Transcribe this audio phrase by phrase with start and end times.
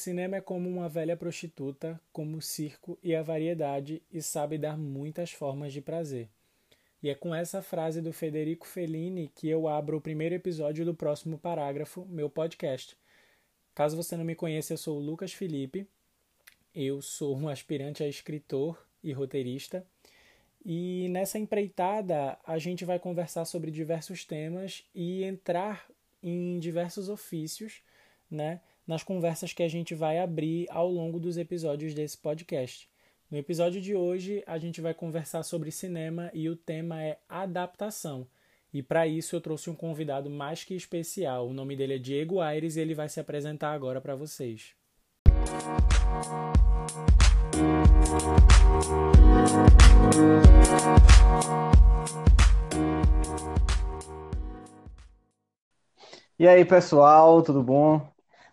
[0.00, 4.76] cinema é como uma velha prostituta, como o circo e a variedade, e sabe dar
[4.76, 6.28] muitas formas de prazer.
[7.02, 10.94] E é com essa frase do Federico Fellini que eu abro o primeiro episódio do
[10.94, 12.96] próximo parágrafo, meu podcast.
[13.74, 15.86] Caso você não me conheça, eu sou o Lucas Felipe.
[16.74, 19.86] Eu sou um aspirante a escritor e roteirista.
[20.64, 25.88] E nessa empreitada, a gente vai conversar sobre diversos temas e entrar
[26.22, 27.82] em diversos ofícios,
[28.30, 32.90] né, nas conversas que a gente vai abrir ao longo dos episódios desse podcast.
[33.30, 38.26] No episódio de hoje, a gente vai conversar sobre cinema e o tema é adaptação.
[38.74, 41.48] E para isso eu trouxe um convidado mais que especial.
[41.48, 44.74] O nome dele é Diego Aires e ele vai se apresentar agora para vocês.
[56.36, 58.09] E aí, pessoal, tudo bom?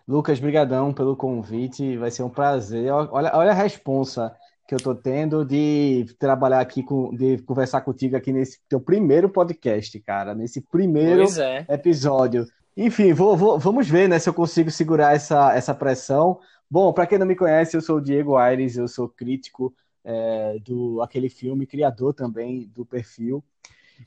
[0.08, 2.90] Lucas, brigadão pelo convite, vai ser um prazer.
[2.90, 4.34] Olha, olha a responsa
[4.66, 9.28] que eu tô tendo de trabalhar aqui com, de conversar contigo aqui nesse teu primeiro
[9.28, 11.66] podcast, cara, nesse primeiro é.
[11.68, 12.46] episódio.
[12.74, 16.40] Enfim, vou, vou, vamos ver, né, se eu consigo segurar essa, essa pressão.
[16.70, 20.58] Bom, para quem não me conhece, eu sou o Diego Aires, eu sou crítico é,
[20.64, 23.44] do aquele filme, criador também do perfil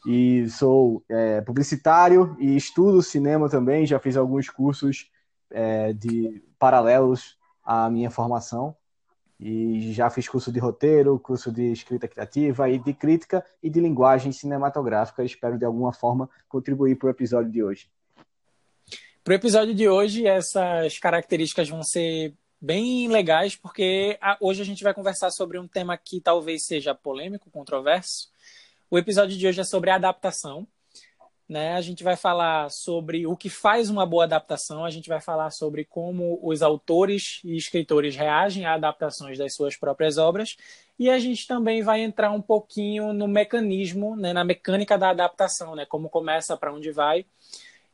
[0.05, 3.85] e sou é, publicitário e estudo cinema também.
[3.85, 5.11] Já fiz alguns cursos
[5.52, 8.75] é, de paralelos à minha formação
[9.41, 13.79] e já fiz curso de roteiro, curso de escrita criativa e de crítica e de
[13.79, 15.23] linguagem cinematográfica.
[15.23, 17.89] Espero de alguma forma contribuir para o episódio de hoje.
[19.23, 24.83] Para o episódio de hoje, essas características vão ser bem legais, porque hoje a gente
[24.83, 28.29] vai conversar sobre um tema que talvez seja polêmico, controverso.
[28.91, 30.67] O episódio de hoje é sobre adaptação.
[31.52, 31.73] Né?
[31.73, 35.50] A gente vai falar sobre o que faz uma boa adaptação, a gente vai falar
[35.50, 40.56] sobre como os autores e escritores reagem a adaptações das suas próprias obras,
[40.97, 45.75] e a gente também vai entrar um pouquinho no mecanismo, né, na mecânica da adaptação,
[45.75, 47.25] né, como começa, para onde vai.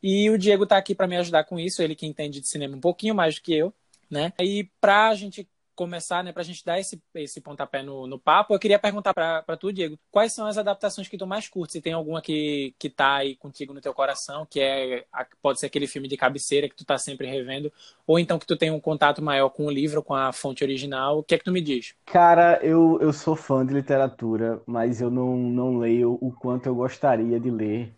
[0.03, 2.77] E o Diego está aqui para me ajudar com isso, ele que entende de cinema
[2.77, 3.73] um pouquinho mais do que eu.
[4.07, 4.31] Né?
[4.39, 5.47] E para a gente
[5.77, 9.13] começar, né, para a gente dar esse, esse pontapé no, no papo, eu queria perguntar
[9.13, 11.73] para tu, Diego, quais são as adaptações que tu mais curte?
[11.73, 15.05] Se tem alguma que, que tá aí contigo no teu coração, que é
[15.41, 17.71] pode ser aquele filme de cabeceira que tu tá sempre revendo,
[18.07, 21.19] ou então que tu tem um contato maior com o livro, com a fonte original,
[21.19, 21.93] o que é que tu me diz?
[22.07, 26.73] Cara, eu, eu sou fã de literatura, mas eu não, não leio o quanto eu
[26.73, 27.95] gostaria de ler.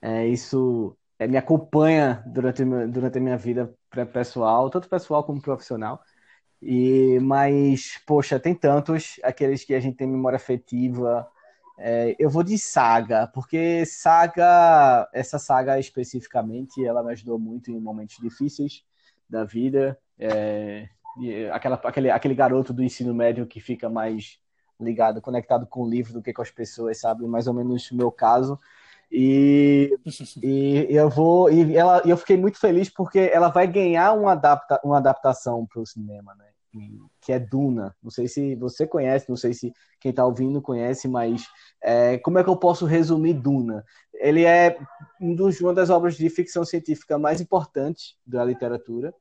[0.00, 3.74] É, isso é, me acompanha durante, durante a minha vida
[4.12, 6.00] pessoal, tanto pessoal como profissional.
[6.60, 11.28] E, mas, poxa, tem tantos, aqueles que a gente tem memória afetiva.
[11.78, 17.80] É, eu vou de saga, porque saga, essa saga especificamente, ela me ajudou muito em
[17.80, 18.84] momentos difíceis
[19.30, 19.96] da vida.
[20.18, 20.88] É,
[21.52, 24.40] aquela, aquele, aquele garoto do ensino médio que fica mais
[24.80, 27.26] ligado, conectado com o livro do que com as pessoas, sabe?
[27.26, 28.58] Mais ou menos o meu caso.
[29.10, 29.90] E,
[30.42, 34.78] e eu vou e ela eu fiquei muito feliz porque ela vai ganhar uma, adapta,
[34.84, 36.44] uma adaptação para o cinema, né?
[37.22, 37.96] Que é Duna.
[38.02, 41.46] Não sei se você conhece, não sei se quem está ouvindo conhece, mas
[41.82, 43.84] é, como é que eu posso resumir Duna?
[44.14, 44.78] Ele é
[45.20, 49.14] um dos, uma das obras de ficção científica mais importantes da literatura,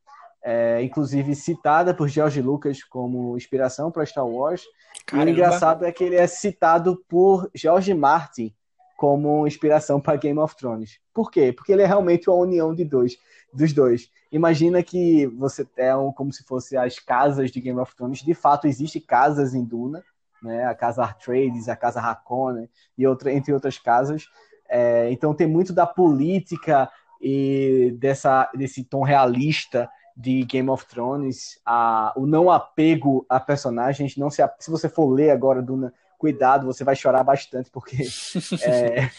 [0.43, 4.63] é, inclusive citada por George Lucas como inspiração para Star Wars.
[5.05, 5.29] Caramba.
[5.29, 8.53] E o engraçado é que ele é citado por George Martin
[8.97, 10.99] como inspiração para Game of Thrones.
[11.13, 11.53] Por quê?
[11.53, 13.15] Porque ele é realmente uma união de dois,
[13.53, 14.09] dos dois.
[14.31, 18.23] Imagina que você é um, como se fosse as casas de Game of Thrones.
[18.23, 20.03] De fato, existem casas em Duna,
[20.41, 20.65] né?
[20.65, 24.25] A casa Artrades, a casa Harkonnen e outra, entre outras casas.
[24.67, 26.89] É, então tem muito da política
[27.21, 34.17] e dessa, desse tom realista de Game of Thrones, a, o não apego a personagens.
[34.17, 37.97] Não se, se você for ler agora Duna cuidado, você vai chorar bastante, porque
[38.65, 39.09] é,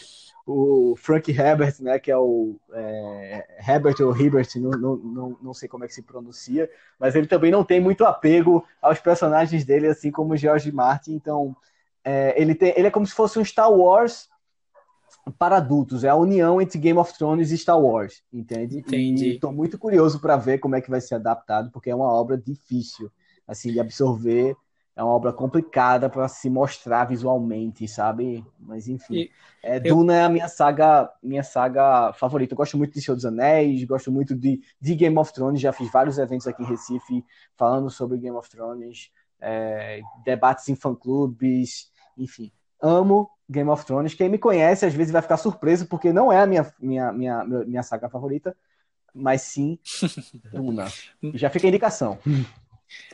[0.45, 5.69] o Frank Herbert, né, que é o é, Herbert ou Herbert, não, não, não, sei
[5.69, 6.69] como é que se pronuncia,
[6.99, 11.13] mas ele também não tem muito apego aos personagens dele, assim como o George Martin,
[11.13, 11.55] então
[12.03, 14.27] é, ele, tem, ele é como se fosse um Star Wars
[15.37, 18.79] para adultos, é a união entre Game of Thrones e Star Wars, entende?
[18.79, 19.35] Entendi.
[19.35, 22.37] Estou muito curioso para ver como é que vai ser adaptado, porque é uma obra
[22.37, 23.11] difícil,
[23.47, 24.55] assim, de absorver
[24.99, 28.45] é uma obra complicada para se mostrar visualmente, sabe?
[28.59, 29.29] Mas enfim,
[29.63, 32.53] é, Duna é a minha saga, minha saga favorita.
[32.53, 35.61] Eu gosto muito de Senhor dos Anéis, gosto muito de, de Game of Thrones.
[35.61, 37.23] Já fiz vários eventos aqui em Recife
[37.55, 39.09] falando sobre Game of Thrones,
[39.39, 42.51] é, debates em fã-clubes, enfim.
[42.81, 44.13] Amo Game of Thrones.
[44.13, 47.45] Quem me conhece às vezes vai ficar surpreso porque não é a minha, minha, minha,
[47.45, 48.53] minha saga favorita,
[49.13, 49.79] mas sim
[50.51, 50.87] Duna.
[51.35, 52.19] Já fica a indicação.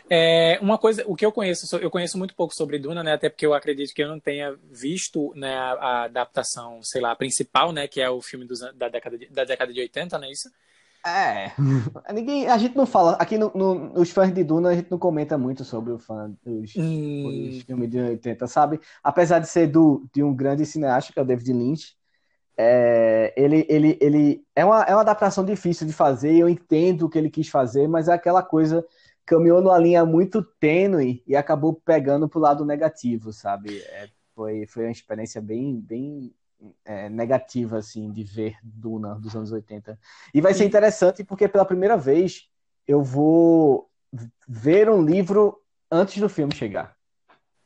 [0.10, 3.14] É, uma coisa, o que eu conheço, eu conheço muito pouco sobre Duna, né?
[3.14, 7.16] Até porque eu acredito que eu não tenha visto né, a, a adaptação, sei lá,
[7.16, 7.88] principal, né?
[7.88, 10.50] Que é o filme dos, da, década de, da década de 80, não é isso?
[11.06, 11.52] É.
[12.14, 13.14] Ninguém, a gente não fala.
[13.14, 16.32] Aqui no, no, nos fãs de Duna, a gente não comenta muito sobre o fã
[16.44, 17.50] dos, hum.
[17.50, 18.80] dos filmes de 80, sabe?
[19.04, 21.96] Apesar de ser do, de um grande cineasta, que é o David Lynch.
[22.58, 27.10] É, ele, ele, ele é, uma, é uma adaptação difícil de fazer, eu entendo o
[27.10, 28.86] que ele quis fazer, mas é aquela coisa
[29.26, 33.80] caminhou numa linha muito tênue e acabou pegando pro lado negativo, sabe?
[33.80, 36.34] É, foi, foi uma experiência bem, bem
[36.84, 39.98] é, negativa, assim, de ver Duna dos anos 80.
[40.34, 42.50] E vai ser interessante porque pela primeira vez
[42.88, 43.90] eu vou
[44.48, 45.62] ver um livro
[45.92, 46.96] antes do filme chegar.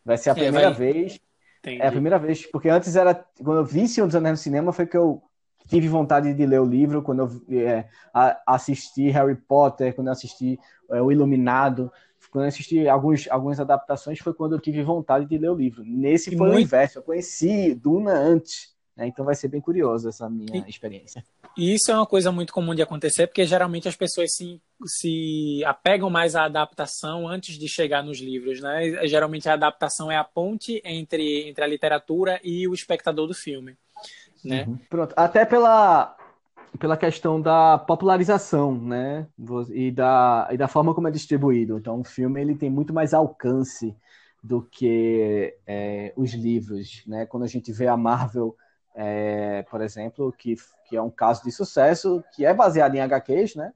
[0.04, 0.94] Vai ser a é, primeira vai...
[0.94, 1.20] vez.
[1.60, 1.82] Entendi.
[1.82, 3.14] É a primeira vez, porque antes era.
[3.14, 5.22] Quando eu vi Senhor dos Anéis no cinema, foi que eu
[5.70, 7.86] tive vontade de ler o livro quando eu é,
[8.46, 11.92] assisti Harry Potter, quando eu assisti é, O Iluminado,
[12.32, 15.84] quando eu assisti alguns, algumas adaptações, foi quando eu tive vontade de ler o livro.
[15.86, 16.60] Nesse foi Muito...
[16.60, 19.08] o inverso, eu conheci Duna antes, né?
[19.08, 21.24] então vai ser bem curioso essa minha e, experiência.
[21.56, 25.64] E isso é uma coisa muito comum de acontecer, porque geralmente as pessoas se, se
[25.66, 29.08] apegam mais à adaptação antes de chegar nos livros, né?
[29.08, 33.78] Geralmente a adaptação é a ponte entre, entre a literatura e o espectador do filme
[34.44, 34.66] né?
[34.68, 34.78] Uhum.
[34.90, 36.16] Pronto, até pela,
[36.78, 39.28] pela questão da popularização, né?
[39.70, 41.78] E da, e da forma como é distribuído.
[41.78, 43.96] Então, o filme ele tem muito mais alcance
[44.44, 47.26] do que é, os livros, né?
[47.26, 48.56] Quando a gente vê a Marvel,
[48.96, 50.56] é, por exemplo, que,
[50.88, 53.74] que é um caso de sucesso, que é baseado em HQs, né?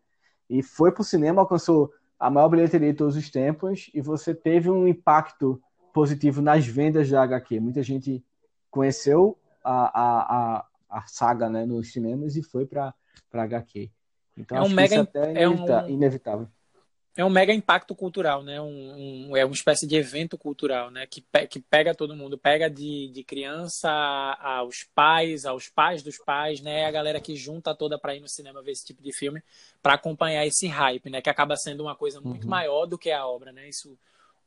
[0.50, 4.34] E foi para o cinema, alcançou a maior bilheteria de todos os tempos, e você
[4.34, 5.62] teve um impacto
[5.94, 7.60] positivo nas vendas da HQ.
[7.60, 8.24] Muita gente
[8.72, 12.94] conheceu a, a, a, saga né, nos cinemas e foi para
[13.32, 13.90] HQ.
[14.38, 16.48] Então, é um mega, é, é um, inevitável.
[17.16, 18.60] É um mega impacto cultural, né?
[18.60, 21.06] Um, um, é uma espécie de evento cultural, né?
[21.06, 23.92] Que, pe que pega todo mundo, pega de, de criança
[24.42, 26.86] aos pais, aos pais dos pais, né?
[26.86, 29.44] A galera que junta toda para ir no cinema ver esse tipo de filme,
[29.80, 31.22] para acompanhar esse hype, né?
[31.22, 32.50] Que acaba sendo uma coisa muito uhum.
[32.50, 33.70] maior do que a obra, né?
[33.70, 33.96] Isso,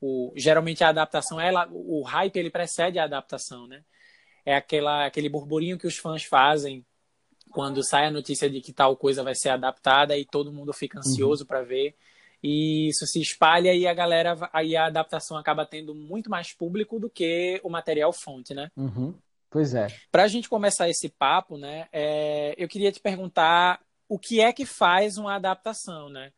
[0.00, 3.84] o, geralmente a adaptação, ela, o hype ele precede a adaptação, né?
[4.46, 6.86] É aquela, aquele burburinho que os fãs fazem
[7.50, 11.00] quando sai a notícia de que tal coisa vai ser adaptada e todo mundo fica
[11.00, 11.48] ansioso uhum.
[11.48, 11.94] para ver.
[12.42, 17.00] E isso se espalha e a galera, aí a adaptação acaba tendo muito mais público
[17.00, 18.70] do que o material fonte, né?
[18.76, 19.14] Uhum.
[19.50, 19.88] Pois é.
[20.12, 24.52] Para a gente começar esse papo, né, é, eu queria te perguntar o que é
[24.52, 26.30] que faz uma adaptação, né?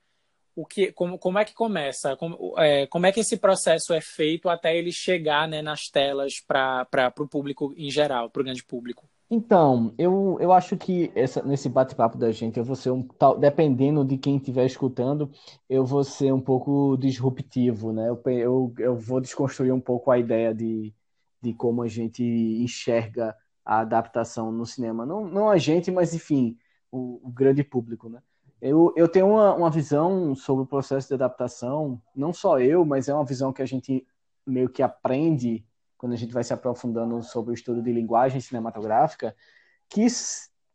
[0.60, 2.16] O que, como, como é que começa?
[2.16, 6.40] Como é, como é que esse processo é feito até ele chegar né, nas telas
[6.40, 9.08] para o público em geral, para o grande público?
[9.31, 13.38] Então, eu, eu acho que essa, nesse bate-papo da gente, eu vou ser um tal,
[13.38, 15.31] dependendo de quem estiver escutando,
[15.69, 18.08] eu vou ser um pouco disruptivo, né?
[18.08, 20.93] Eu, eu, eu vou desconstruir um pouco a ideia de,
[21.40, 25.06] de como a gente enxerga a adaptação no cinema.
[25.06, 26.58] Não, não a gente, mas enfim,
[26.90, 28.20] o, o grande público, né?
[28.60, 33.08] Eu, eu tenho uma, uma visão sobre o processo de adaptação, não só eu, mas
[33.08, 34.06] é uma visão que a gente
[34.46, 35.65] meio que aprende
[35.96, 39.34] quando a gente vai se aprofundando sobre o estudo de linguagem cinematográfica,
[39.88, 40.06] que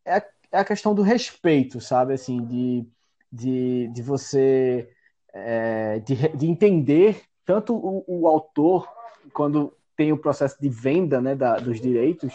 [0.06, 0.18] é,
[0.52, 2.14] é a questão do respeito, sabe?
[2.14, 2.88] Assim, de,
[3.32, 4.90] de, de você
[5.34, 8.88] é, de, de entender tanto o, o autor,
[9.34, 12.34] quando tem o processo de venda né, da, dos direitos,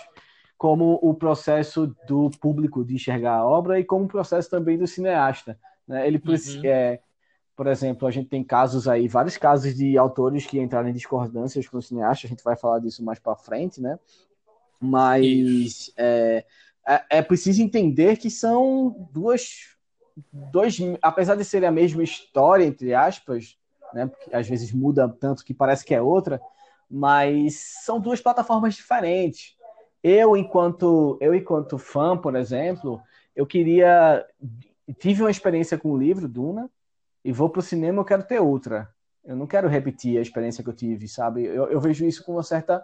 [0.58, 4.88] como o processo do público de enxergar a obra e como o processo também do
[4.88, 5.56] cineasta.
[5.86, 6.04] Né?
[6.06, 6.60] Ele, uhum.
[6.64, 7.00] é,
[7.56, 11.68] por exemplo, a gente tem casos aí, vários casos de autores que entraram em discordâncias
[11.68, 13.98] com o cineasta, a gente vai falar disso mais para frente, né?
[14.80, 16.44] Mas é,
[16.86, 19.76] é, é, preciso entender que são duas,
[20.32, 23.56] dois, apesar de serem a mesma história, entre aspas,
[23.94, 24.06] né?
[24.06, 26.40] Porque às vezes muda tanto que parece que é outra,
[26.90, 29.57] mas são duas plataformas diferentes.
[30.08, 32.98] Eu, enquanto eu enquanto fã, por exemplo,
[33.36, 34.24] eu queria
[34.98, 36.70] tive uma experiência com o livro Duna
[37.22, 38.88] e vou para o cinema, eu quero ter outra.
[39.22, 41.44] Eu não quero repetir a experiência que eu tive, sabe?
[41.44, 42.82] Eu, eu vejo isso com uma certa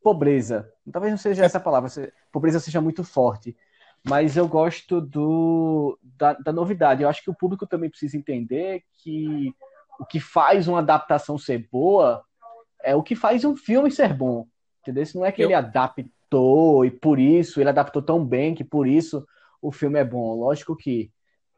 [0.00, 0.72] pobreza.
[0.92, 1.90] Talvez não seja essa palavra,
[2.30, 3.56] pobreza seja muito forte,
[4.04, 7.02] mas eu gosto do da, da novidade.
[7.02, 9.52] Eu acho que o público também precisa entender que
[9.98, 12.22] o que faz uma adaptação ser boa
[12.80, 14.46] é o que faz um filme ser bom.
[14.82, 15.02] Entendeu?
[15.02, 15.48] Isso não é que eu...
[15.48, 19.26] ele adapta adaptou e por isso ele adaptou tão bem que por isso
[19.60, 20.34] o filme é bom.
[20.34, 21.10] Lógico que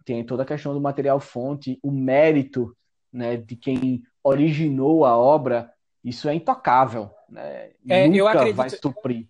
[0.05, 2.77] tem toda a questão do material fonte, o mérito
[3.13, 5.71] né, de quem originou a obra,
[6.03, 7.11] isso é intocável.
[7.29, 7.71] Né?
[7.89, 9.29] É, Nunca eu acredito, vai suprir.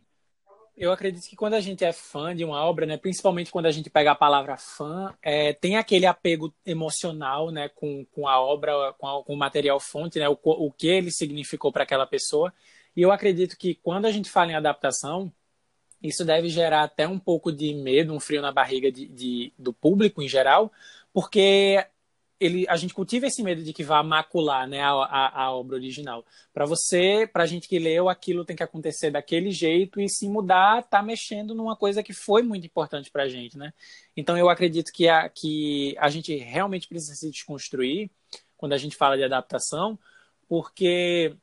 [0.76, 3.70] eu acredito que quando a gente é fã de uma obra, né, principalmente quando a
[3.70, 8.94] gente pega a palavra fã, é, tem aquele apego emocional, né, com, com a obra,
[8.94, 12.52] com, a, com o material fonte, né, o, o que ele significou para aquela pessoa.
[12.96, 15.32] E eu acredito que quando a gente fala em adaptação,
[16.02, 19.72] isso deve gerar até um pouco de medo, um frio na barriga de, de do
[19.72, 20.72] público em geral,
[21.12, 21.86] porque
[22.40, 25.76] ele, a gente cultiva esse medo de que vá macular né, a, a, a obra
[25.76, 26.24] original.
[26.52, 30.28] Para você, para a gente que leu, aquilo tem que acontecer daquele jeito e se
[30.28, 33.72] mudar, tá mexendo numa coisa que foi muito importante para a gente, né?
[34.16, 38.10] Então eu acredito que a, que a gente realmente precisa se desconstruir
[38.56, 39.96] quando a gente fala de adaptação,
[40.48, 41.36] porque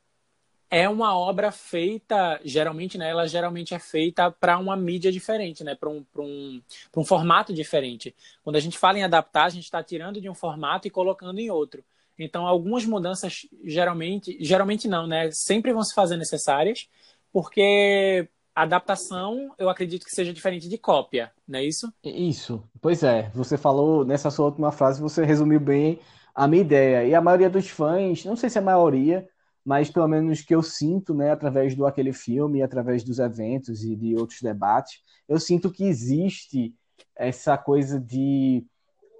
[0.69, 3.09] é uma obra feita, geralmente, né?
[3.09, 5.73] Ela geralmente é feita para uma mídia diferente, né?
[5.75, 6.61] Para um, um,
[6.97, 8.15] um formato diferente.
[8.43, 11.39] Quando a gente fala em adaptar, a gente está tirando de um formato e colocando
[11.39, 11.83] em outro.
[12.17, 15.31] Então, algumas mudanças, geralmente, geralmente não, né?
[15.31, 16.87] Sempre vão se fazer necessárias,
[17.31, 21.91] porque adaptação, eu acredito que seja diferente de cópia, não é isso?
[22.03, 22.61] Isso.
[22.81, 23.31] Pois é.
[23.33, 25.99] Você falou nessa sua última frase, você resumiu bem
[26.35, 27.07] a minha ideia.
[27.07, 29.27] E a maioria dos fãs, não sei se é a maioria,
[29.69, 33.95] mas pelo menos que eu sinto, né, através do aquele filme, através dos eventos e
[33.95, 36.73] de outros debates, eu sinto que existe
[37.15, 38.65] essa coisa de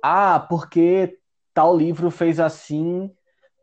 [0.04, 1.20] ah, porque
[1.54, 3.14] tal livro fez assim,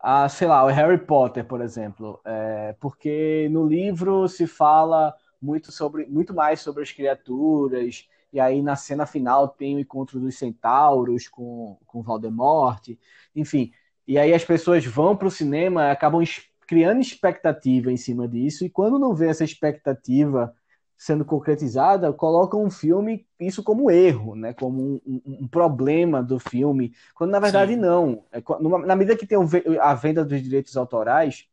[0.00, 5.12] ah, sei lá, o Harry Potter, por exemplo, é, porque no livro se fala
[5.42, 10.20] muito sobre muito mais sobre as criaturas e aí na cena final tem o encontro
[10.20, 12.90] dos centauros com com Voldemort,
[13.34, 13.72] enfim.
[14.06, 16.22] E aí as pessoas vão para o cinema, acabam
[16.66, 20.54] criando expectativa em cima disso, e quando não vê essa expectativa
[20.96, 24.54] sendo concretizada, colocam um filme isso como erro, né?
[24.54, 27.80] como um, um, um problema do filme, quando na verdade Sim.
[27.80, 28.24] não.
[28.32, 28.42] É,
[28.86, 29.38] na medida que tem
[29.80, 31.46] a venda dos direitos autorais,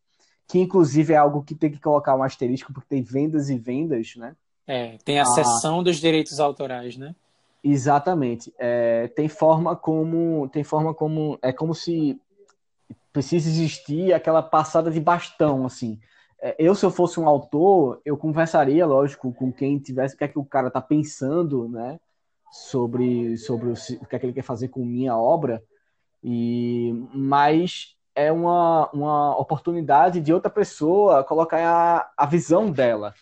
[0.48, 4.16] que inclusive é algo que tem que colocar um asterisco, porque tem vendas e vendas,
[4.16, 4.36] né?
[4.66, 7.14] É, tem a ah, dos direitos autorais, né?
[7.62, 8.54] Exatamente.
[8.58, 12.20] É, tem forma como tem forma como é como se
[13.14, 16.00] precisa existir aquela passada de bastão, assim.
[16.42, 20.24] É, eu, se eu fosse um autor, eu conversaria, lógico, com quem tivesse, o que
[20.24, 22.00] é que o cara tá pensando, né,
[22.52, 25.64] sobre, sobre o, o que é que ele quer fazer com minha obra,
[26.24, 33.14] e, mas é uma, uma oportunidade de outra pessoa colocar a, a visão dela.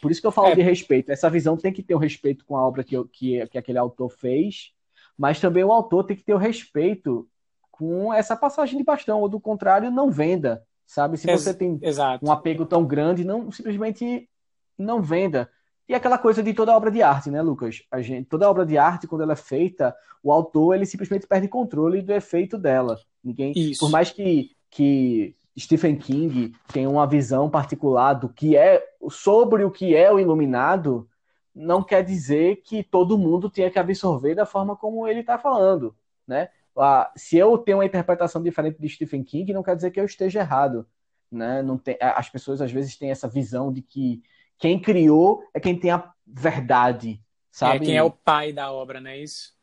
[0.00, 0.54] Por isso que eu falo é.
[0.54, 1.10] de respeito.
[1.10, 3.78] Essa visão tem que ter o um respeito com a obra que, que, que aquele
[3.78, 4.72] autor fez,
[5.16, 7.28] mas também o autor tem que ter o respeito
[7.78, 11.16] com essa passagem de bastão, ou do contrário, não venda, sabe?
[11.16, 12.26] Se você tem Exato.
[12.26, 14.28] um apego tão grande, não simplesmente
[14.76, 15.48] não venda.
[15.88, 17.82] E aquela coisa de toda obra de arte, né, Lucas?
[17.90, 21.46] A gente, toda obra de arte, quando ela é feita, o autor ele simplesmente perde
[21.46, 22.98] controle do efeito dela.
[23.22, 23.80] Ninguém, Isso.
[23.80, 29.70] por mais que, que Stephen King tenha uma visão particular do que é sobre o
[29.70, 31.08] que é o iluminado,
[31.54, 35.94] não quer dizer que todo mundo tenha que absorver da forma como ele está falando,
[36.26, 36.48] né?
[36.78, 40.04] Ah, se eu tenho uma interpretação diferente de Stephen King, não quer dizer que eu
[40.04, 40.86] esteja errado.
[41.30, 41.62] Né?
[41.62, 44.22] Não tem, as pessoas às vezes têm essa visão de que
[44.58, 47.76] quem criou é quem tem a verdade, sabe?
[47.76, 49.56] É quem é o pai da obra, não é isso?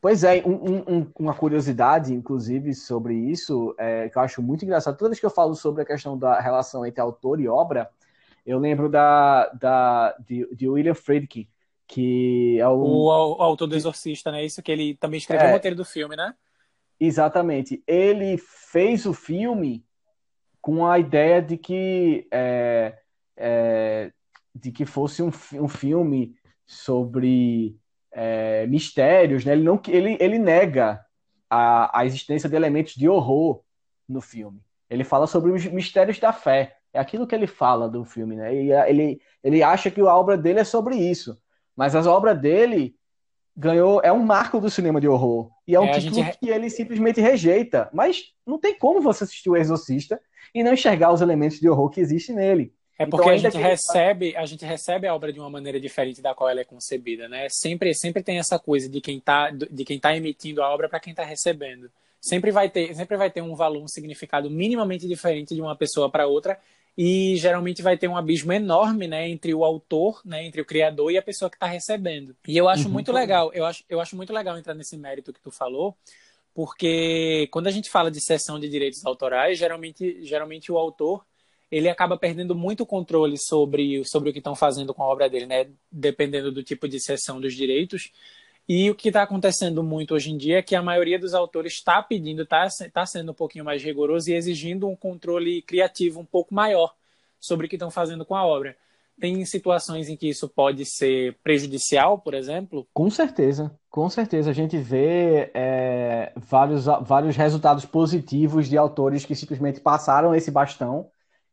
[0.00, 4.96] Pois é, um, um, uma curiosidade, inclusive, sobre isso, é, que eu acho muito engraçado.
[4.96, 7.90] Toda vez que eu falo sobre a questão da relação entre autor e obra,
[8.44, 11.48] eu lembro da, da, de, de William Friedkin,
[11.88, 12.78] que é o...
[12.78, 13.06] o...
[13.06, 14.44] o autor do Exorcista, né?
[14.44, 16.34] Isso que ele também escreveu é, o roteiro do filme, né?
[16.98, 17.82] Exatamente.
[17.86, 19.84] Ele fez o filme
[20.60, 22.98] com a ideia de que, é,
[23.36, 24.12] é,
[24.54, 26.34] de que fosse um, um filme
[26.66, 27.78] sobre
[28.10, 29.44] é, mistérios.
[29.44, 29.52] Né?
[29.52, 31.04] Ele, não, ele, ele nega
[31.48, 33.62] a, a existência de elementos de horror
[34.08, 34.60] no filme.
[34.88, 36.76] Ele fala sobre os mistérios da fé.
[36.92, 38.36] É aquilo que ele fala do filme.
[38.36, 38.54] Né?
[38.54, 41.38] E ele, ele acha que a obra dele é sobre isso.
[41.76, 42.96] Mas as obras dele
[43.54, 46.38] ganhou é um marco do cinema de horror e é um é, título gente...
[46.38, 47.90] que ele simplesmente rejeita.
[47.92, 50.20] Mas não tem como você assistir o Exorcista
[50.54, 52.72] e não enxergar os elementos de horror que existem nele.
[52.98, 55.78] É então, porque então, a gente recebe, a gente recebe a obra de uma maneira
[55.78, 57.46] diferente da qual ela é concebida, né?
[57.50, 61.00] Sempre, sempre tem essa coisa de quem está de quem tá emitindo a obra para
[61.00, 61.90] quem está recebendo.
[62.20, 66.10] Sempre vai ter, sempre vai ter um valor, um significado minimamente diferente de uma pessoa
[66.10, 66.58] para outra
[66.96, 71.12] e geralmente vai ter um abismo enorme, né, entre o autor, né, entre o criador
[71.12, 72.34] e a pessoa que está recebendo.
[72.48, 72.92] E eu acho uhum.
[72.92, 75.96] muito legal, eu acho, eu acho muito legal entrar nesse mérito que tu falou,
[76.54, 81.24] porque quando a gente fala de cessão de direitos autorais, geralmente, geralmente o autor
[81.70, 85.46] ele acaba perdendo muito controle sobre, sobre o que estão fazendo com a obra dele,
[85.46, 88.10] né, dependendo do tipo de cessão dos direitos.
[88.68, 91.74] E o que está acontecendo muito hoje em dia é que a maioria dos autores
[91.74, 96.24] está pedindo, está tá sendo um pouquinho mais rigoroso e exigindo um controle criativo um
[96.24, 96.92] pouco maior
[97.38, 98.76] sobre o que estão fazendo com a obra.
[99.18, 102.86] tem situações em que isso pode ser prejudicial, por exemplo?
[102.92, 104.50] Com certeza, com certeza.
[104.50, 111.08] A gente vê é, vários, vários resultados positivos de autores que simplesmente passaram esse bastão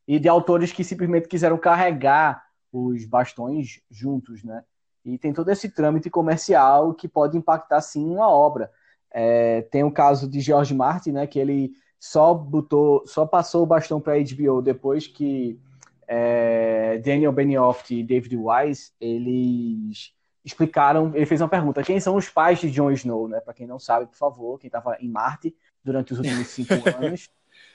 [0.07, 4.63] e de autores que simplesmente quiseram carregar os bastões juntos, né?
[5.05, 8.71] E tem todo esse trâmite comercial que pode impactar sim uma obra.
[9.11, 11.27] É, tem o caso de George Martin, né?
[11.27, 15.59] Que ele só botou, só passou o bastão para a HBO depois que
[16.07, 22.29] é, Daniel Benioff e David Wise eles explicaram, ele fez uma pergunta: quem são os
[22.29, 23.39] pais de Jon Snow, né?
[23.39, 27.29] Para quem não sabe, por favor, quem estava em Marte durante os últimos cinco anos,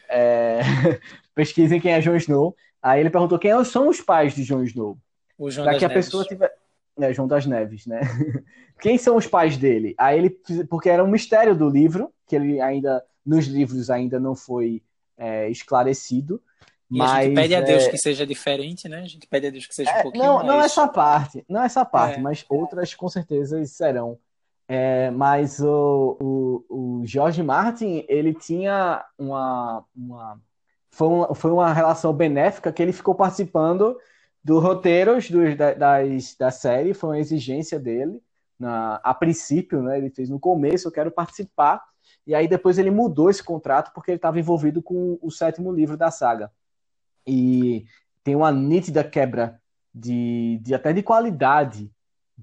[0.08, 0.60] é,
[1.34, 2.56] pesquisem quem é Jon Snow.
[2.82, 4.98] Aí ele perguntou quem são os pais de Jon Snow.
[5.38, 6.52] O João para que a pessoa tiver
[6.98, 8.00] é, João das Neves, né?
[8.80, 9.94] Quem são os pais dele?
[9.98, 10.30] Aí ele,
[10.68, 14.82] porque era um mistério do livro, que ele ainda, nos livros ainda não foi
[15.16, 16.40] é, esclarecido.
[16.90, 17.90] E mas, a gente pede a Deus é...
[17.90, 19.00] que seja diferente, né?
[19.00, 20.46] A gente pede a Deus que seja um é, pouquinho não, mais...
[20.46, 22.22] Não essa parte, não essa parte, É.
[22.22, 24.18] mas outras com certeza serão.
[24.66, 30.40] É, mas o, o, o George Martin, ele tinha uma, uma,
[30.90, 31.34] foi uma...
[31.34, 33.98] Foi uma relação benéfica que ele ficou participando
[34.42, 38.22] dos roteiros do, da, das, da série, foi uma exigência dele.
[38.58, 41.82] Na, a princípio, né, ele fez no começo, eu quero participar,
[42.26, 45.96] e aí depois ele mudou esse contrato porque ele estava envolvido com o sétimo livro
[45.96, 46.50] da saga.
[47.26, 47.86] E
[48.24, 49.60] tem uma nítida quebra
[49.94, 51.90] de, de até de qualidade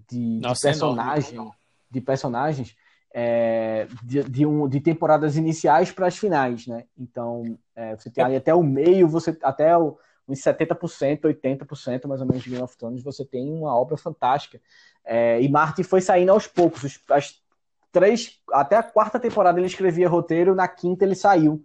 [0.10, 1.54] de, Nossa, de é personagem, enorme.
[1.92, 2.76] de personagens
[3.18, 6.84] é, de, de, um, de temporadas iniciais para as finais, né?
[6.98, 9.98] Então é, você tem ali até o meio, você até o,
[10.28, 14.60] uns 70%, 80% mais ou menos de Game of Thrones, você tem uma obra fantástica.
[15.04, 16.84] É, e Martin foi saindo aos poucos.
[16.84, 17.42] Os, as
[17.92, 21.64] três, até a quarta temporada ele escrevia roteiro, na quinta ele saiu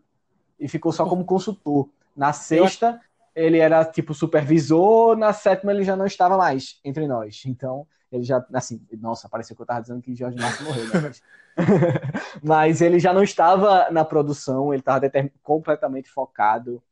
[0.58, 1.88] e ficou só como consultor.
[2.14, 3.00] Na sexta
[3.34, 7.42] ele era tipo supervisor, na sétima ele já não estava mais entre nós.
[7.46, 11.00] Então ele já, assim, nossa, parecia que eu estava dizendo que George Martin morreu, né?
[11.02, 11.22] Mas,
[12.42, 15.08] mas ele já não estava na produção, ele estava
[15.42, 16.82] completamente focado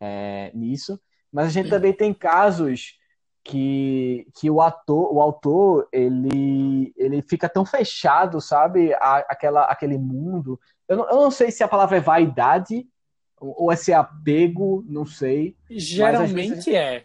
[0.00, 0.98] é, nisso.
[1.32, 2.98] Mas a gente também tem casos
[3.44, 8.92] que, que o ator, o autor, ele, ele fica tão fechado, sabe?
[8.94, 10.60] A, aquela, aquele mundo.
[10.88, 12.86] Eu não, eu não sei se a palavra é vaidade
[13.40, 15.56] ou é ser apego, não sei.
[15.68, 16.68] Geralmente vezes...
[16.68, 17.04] é.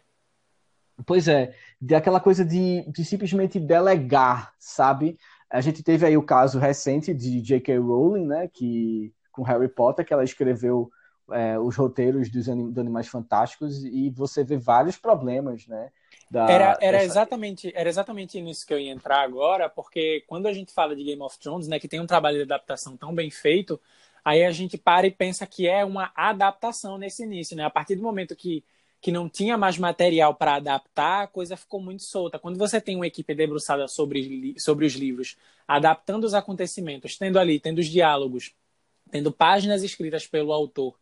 [1.05, 5.17] Pois é, de aquela coisa de, de simplesmente delegar, sabe?
[5.49, 7.77] A gente teve aí o caso recente de J.K.
[7.77, 8.49] Rowling, né?
[8.51, 10.89] Que com Harry Potter, que ela escreveu
[11.31, 15.91] é, os roteiros dos, anim, dos Animais Fantásticos e você vê vários problemas, né?
[16.29, 17.05] Da, era, era, dessa...
[17.05, 21.03] exatamente, era exatamente nisso que eu ia entrar agora, porque quando a gente fala de
[21.03, 23.79] Game of Thrones, né, que tem um trabalho de adaptação tão bem feito,
[24.25, 27.63] aí a gente para e pensa que é uma adaptação nesse início, né?
[27.63, 28.61] A partir do momento que,
[28.99, 32.37] que não tinha mais material para adaptar, a coisa ficou muito solta.
[32.37, 37.57] Quando você tem uma equipe debruçada sobre, sobre os livros, adaptando os acontecimentos, tendo ali,
[37.57, 38.53] tendo os diálogos,
[39.09, 40.93] tendo páginas escritas pelo autor,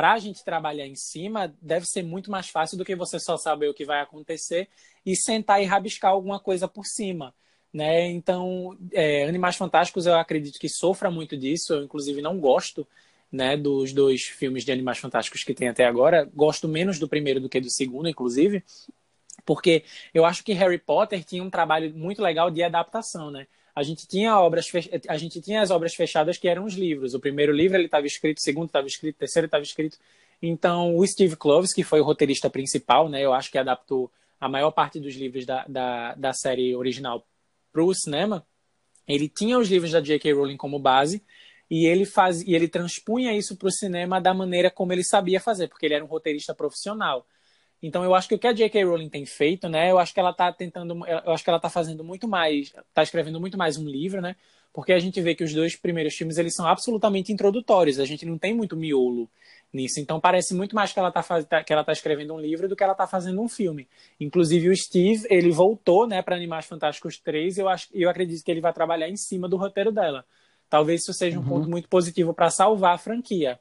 [0.00, 3.36] para a gente trabalhar em cima, deve ser muito mais fácil do que você só
[3.36, 4.66] saber o que vai acontecer
[5.04, 7.34] e sentar e rabiscar alguma coisa por cima.
[7.70, 8.08] Né?
[8.08, 11.74] Então, é, Animais Fantásticos eu acredito que sofra muito disso.
[11.74, 12.88] Eu, inclusive, não gosto
[13.30, 16.26] né, dos dois filmes de Animais Fantásticos que tem até agora.
[16.34, 18.64] Gosto menos do primeiro do que do segundo, inclusive,
[19.44, 19.84] porque
[20.14, 23.46] eu acho que Harry Potter tinha um trabalho muito legal de adaptação, né?
[23.74, 24.66] A gente tinha obras
[25.08, 27.14] a gente tinha as obras fechadas que eram os livros.
[27.14, 29.98] O primeiro livro ele estava escrito, o segundo estava escrito, o terceiro estava escrito.
[30.42, 34.48] Então o Steve Kloves, que foi o roteirista principal, né, eu acho que adaptou a
[34.48, 37.26] maior parte dos livros da, da, da série original
[37.72, 38.46] para o cinema.
[39.06, 40.32] Ele tinha os livros da J.K.
[40.32, 41.22] Rowling como base
[41.70, 45.40] e ele faz e ele transpunha isso para o cinema da maneira como ele sabia
[45.40, 47.26] fazer, porque ele era um roteirista profissional.
[47.82, 48.84] Então eu acho que o que a J.K.
[48.84, 49.90] Rowling tem feito, né?
[49.90, 53.02] Eu acho que ela está tentando, eu acho que ela está fazendo muito mais, está
[53.02, 54.36] escrevendo muito mais um livro, né?
[54.72, 57.98] Porque a gente vê que os dois primeiros filmes eles são absolutamente introdutórios.
[57.98, 59.28] A gente não tem muito miolo
[59.72, 59.98] nisso.
[59.98, 62.84] Então parece muito mais que ela está que ela tá escrevendo um livro do que
[62.84, 63.88] ela está fazendo um filme.
[64.20, 68.44] Inclusive o Steve, ele voltou, né, para Animais Fantásticos 3, e eu acho, eu acredito
[68.44, 70.24] que ele vai trabalhar em cima do roteiro dela.
[70.68, 71.48] Talvez isso seja um uhum.
[71.48, 73.58] ponto muito positivo para salvar a franquia,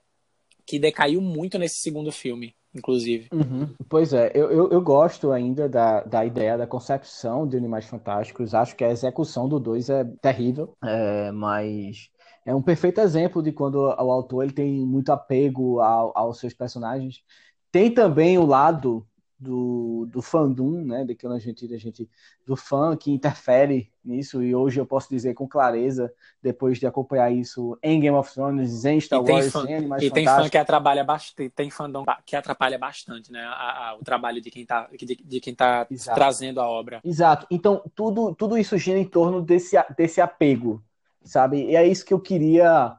[0.65, 3.27] que decaiu muito nesse segundo filme inclusive.
[3.31, 3.69] Uhum.
[3.87, 8.53] Pois é, eu, eu, eu, gosto ainda da, da ideia da concepção de Animais Fantásticos.
[8.53, 12.09] Acho que a execução do 2 é terrível, é, mas
[12.45, 16.53] é um perfeito exemplo de quando o autor ele tem muito apego ao, aos seus
[16.53, 17.23] personagens.
[17.71, 19.05] Tem também o lado
[19.39, 22.09] do, do fandom, né, daquela gente, a gente
[22.45, 27.31] do fã que interfere nisso e hoje eu posso dizer com clareza, depois de acompanhar
[27.31, 30.57] isso em Game of Thrones, em Star Wars, fã, em Animais E tem fã que
[30.57, 34.89] atrapalha bastante, tem fandom que atrapalha bastante, né, a, a, o trabalho de quem tá
[34.91, 36.99] de, de quem tá trazendo a obra.
[37.03, 37.47] Exato.
[37.49, 40.83] Então, tudo tudo isso gira em torno desse desse apego,
[41.23, 41.63] sabe?
[41.63, 42.97] E é isso que eu queria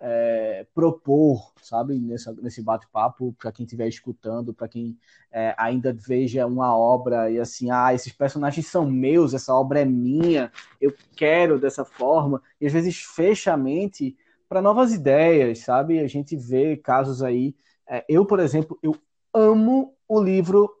[0.00, 4.98] é, propor, sabe, nessa, nesse bate-papo, para quem estiver escutando, para quem
[5.30, 9.84] é, ainda veja uma obra e assim, ah, esses personagens são meus, essa obra é
[9.84, 14.16] minha, eu quero dessa forma, e às vezes fecha a mente
[14.48, 16.00] para novas ideias, sabe?
[16.00, 17.54] A gente vê casos aí.
[17.88, 18.96] É, eu, por exemplo, eu
[19.32, 20.74] amo o livro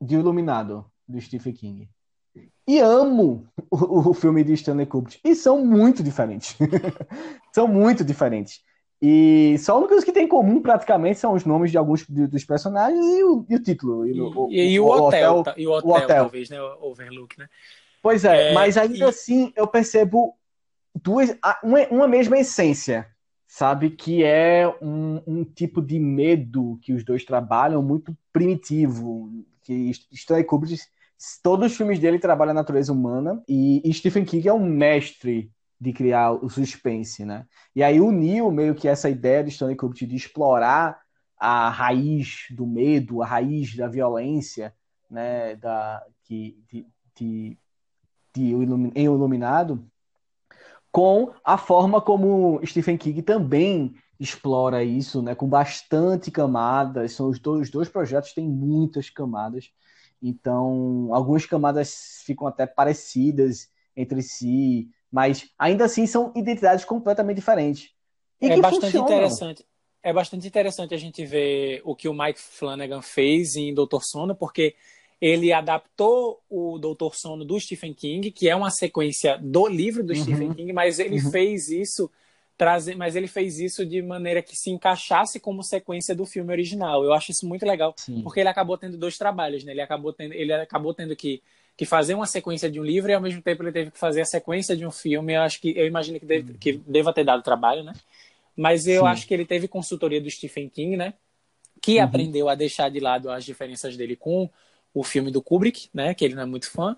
[0.00, 1.90] de Iluminado, do Stephen King
[2.66, 5.18] e amo o, o, filme de Stanley Kubrick.
[5.24, 6.56] E são muito diferentes.
[7.52, 8.60] são muito diferentes.
[9.00, 13.04] E só coisa que tem em comum praticamente são os nomes de alguns dos personagens
[13.04, 14.06] e o, e o título.
[14.06, 16.62] E, o, e, e o, hotel, hotel, e o hotel, hotel, talvez, né?
[16.62, 17.48] O Overlook, né?
[18.00, 20.36] Pois é, é mas ainda assim eu percebo
[20.94, 23.08] duas, uma, uma mesma essência,
[23.46, 23.90] sabe?
[23.90, 29.32] Que é um, um tipo de medo que os dois trabalham muito primitivo.
[29.64, 30.80] Que Stanley Kubrick
[31.42, 35.92] Todos os filmes dele trabalham a natureza humana e, Stephen King é um mestre de
[35.92, 37.46] criar o suspense, né?
[37.74, 41.00] E aí uniu meio que essa ideia de Stanley Kubrick de explorar
[41.36, 44.74] a raiz do medo, a raiz da violência,
[45.10, 45.56] né?
[45.56, 47.58] Da que de, de,
[48.34, 48.52] de
[48.94, 49.84] em Iluminado,
[50.90, 55.34] com a forma como Stephen King também explora isso, né?
[55.34, 57.12] Com bastante camadas.
[57.12, 59.70] São os dois, os dois projetos têm muitas camadas.
[60.22, 67.90] Então, algumas camadas ficam até parecidas entre si, mas ainda assim são identidades completamente diferentes.
[68.40, 69.06] E é bastante funcionam.
[69.06, 69.66] interessante.
[70.02, 74.34] É bastante interessante a gente ver o que o Mike Flanagan fez em Doutor Sono,
[74.34, 74.74] porque
[75.20, 80.12] ele adaptou o Doutor Sono do Stephen King, que é uma sequência do livro do
[80.12, 80.20] uhum.
[80.20, 81.30] Stephen King, mas ele uhum.
[81.30, 82.10] fez isso
[82.56, 87.02] trazer, mas ele fez isso de maneira que se encaixasse como sequência do filme original.
[87.02, 88.22] Eu acho isso muito legal, Sim.
[88.22, 89.72] porque ele acabou tendo dois trabalhos, né?
[89.72, 91.42] Ele acabou tendo, ele acabou tendo que,
[91.76, 94.20] que fazer uma sequência de um livro e ao mesmo tempo ele teve que fazer
[94.20, 95.34] a sequência de um filme.
[95.34, 97.92] Eu acho que eu imagino que, deve, que deva ter dado trabalho, né?
[98.56, 99.08] Mas eu Sim.
[99.08, 101.14] acho que ele teve consultoria do Stephen King, né?
[101.80, 102.04] Que uhum.
[102.04, 104.48] aprendeu a deixar de lado as diferenças dele com
[104.94, 106.14] o filme do Kubrick, né?
[106.14, 106.96] Que ele não é muito fã.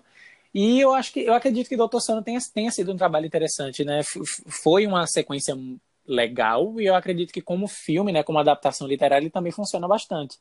[0.55, 3.83] E eu acho que eu acredito que Doutor Sono tenha, tenha sido um trabalho interessante,
[3.83, 3.99] né?
[4.05, 5.53] foi uma sequência
[6.07, 10.37] legal e eu acredito que como filme, né, como adaptação literária, ele também funciona bastante.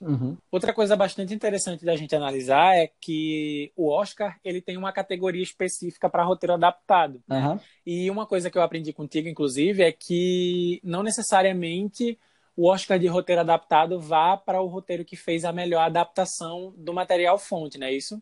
[0.00, 0.36] Uhum.
[0.50, 5.42] Outra coisa bastante interessante da gente analisar é que o Oscar ele tem uma categoria
[5.42, 7.22] específica para roteiro adaptado.
[7.30, 7.60] Uhum.
[7.86, 12.18] E uma coisa que eu aprendi contigo, inclusive, é que não necessariamente
[12.56, 16.92] o Oscar de roteiro adaptado vá para o roteiro que fez a melhor adaptação do
[16.92, 18.20] material fonte, não é isso?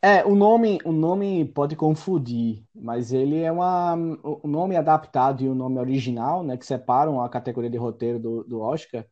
[0.00, 5.48] É, o nome, o nome pode confundir, mas ele é uma, o nome adaptado e
[5.48, 9.04] o nome original, né, que separam a categoria de roteiro do, do Oscar,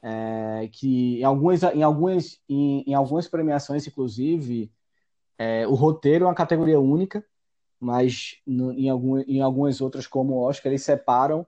[0.00, 4.72] é, que em algumas, em algumas, em, em algumas premiações, inclusive,
[5.36, 7.24] é, o roteiro é uma categoria única,
[7.80, 11.44] mas no, em, algum, em algumas outras, como o Oscar, eles separam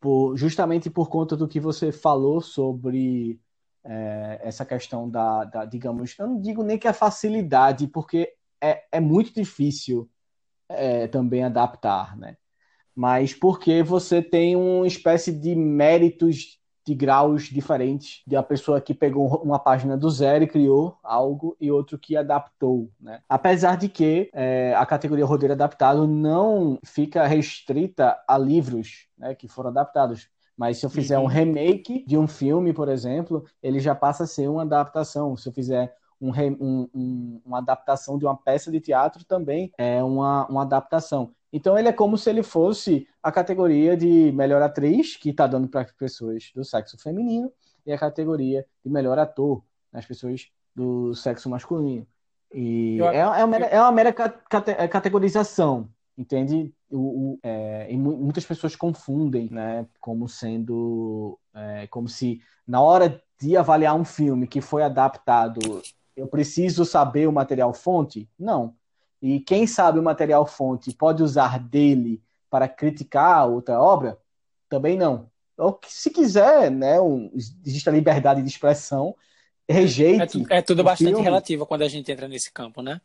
[0.00, 3.40] por, justamente por conta do que você falou sobre
[3.84, 8.84] é, essa questão da, da, digamos, eu não digo nem que a facilidade, porque é,
[8.92, 10.08] é muito difícil
[10.68, 12.36] é, também adaptar, né?
[12.94, 18.94] Mas porque você tem uma espécie de méritos de graus diferentes de uma pessoa que
[18.94, 23.20] pegou uma página do zero e criou algo e outro que adaptou, né?
[23.28, 29.46] Apesar de que é, a categoria roteiro adaptado não fica restrita a livros né, que
[29.46, 30.30] foram adaptados.
[30.58, 31.28] Mas se eu fizer um uhum.
[31.28, 35.36] remake de um filme, por exemplo, ele já passa a ser uma adaptação.
[35.36, 40.02] Se eu fizer um, um, um, uma adaptação de uma peça de teatro, também é
[40.02, 41.32] uma, uma adaptação.
[41.52, 45.68] Então ele é como se ele fosse a categoria de melhor atriz, que está dando
[45.68, 47.52] para pessoas do sexo feminino,
[47.86, 52.04] e a categoria de melhor ator, nas pessoas do sexo masculino.
[52.52, 56.74] E eu, é, é, uma mera, é uma mera categorização, entende?
[56.90, 56.98] O,
[57.34, 63.94] o é, muitas pessoas confundem, né, como sendo, é, como se na hora de avaliar
[63.94, 65.80] um filme que foi adaptado,
[66.16, 68.28] eu preciso saber o material fonte?
[68.36, 68.74] Não.
[69.22, 74.18] E quem sabe o material fonte pode usar dele para criticar outra obra?
[74.68, 75.30] Também não.
[75.56, 79.14] Ou se quiser, né, um, existe a liberdade de expressão,
[79.68, 80.44] rejeite.
[80.50, 81.24] É, é tudo bastante filme.
[81.24, 83.00] relativo quando a gente entra nesse campo, né?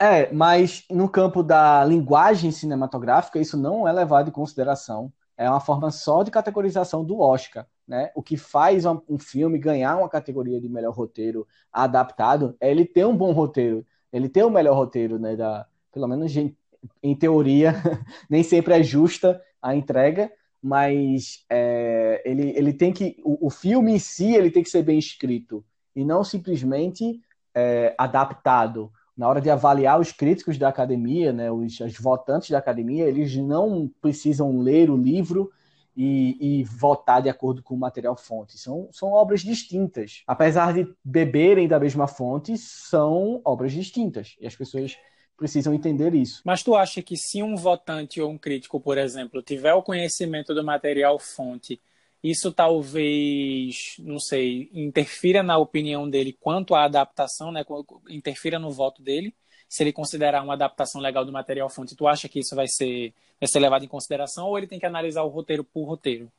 [0.00, 5.12] É, mas no campo da linguagem cinematográfica, isso não é levado em consideração.
[5.36, 7.66] É uma forma só de categorização do Oscar.
[7.86, 8.10] né?
[8.14, 13.04] O que faz um filme ganhar uma categoria de melhor roteiro adaptado é ele ter
[13.04, 15.36] um bom roteiro, ele ter o melhor roteiro, né?
[15.36, 16.56] Da, pelo menos em,
[17.02, 17.74] em teoria,
[18.28, 20.32] nem sempre é justa a entrega,
[20.62, 24.82] mas é, ele, ele tem que o, o, filme em si ele tem que ser
[24.82, 27.20] bem escrito e não simplesmente
[27.54, 28.92] é, adaptado.
[29.20, 33.36] Na hora de avaliar os críticos da academia, né, os, os votantes da academia, eles
[33.36, 35.52] não precisam ler o livro
[35.94, 38.56] e, e, votar de acordo com o material fonte.
[38.56, 40.22] São, são obras distintas.
[40.26, 44.36] Apesar de beberem da mesma fonte, são obras distintas.
[44.40, 44.96] E as pessoas
[45.36, 46.40] precisam entender isso.
[46.42, 50.54] Mas tu acha que se um votante ou um crítico, por exemplo, tiver o conhecimento
[50.54, 51.78] do material fonte,
[52.22, 57.64] isso talvez, não sei, interfira na opinião dele quanto à adaptação, né?
[58.08, 59.34] Interfira no voto dele?
[59.68, 63.14] Se ele considerar uma adaptação legal do material fonte, tu acha que isso vai ser,
[63.40, 66.30] vai ser levado em consideração ou ele tem que analisar o roteiro por roteiro?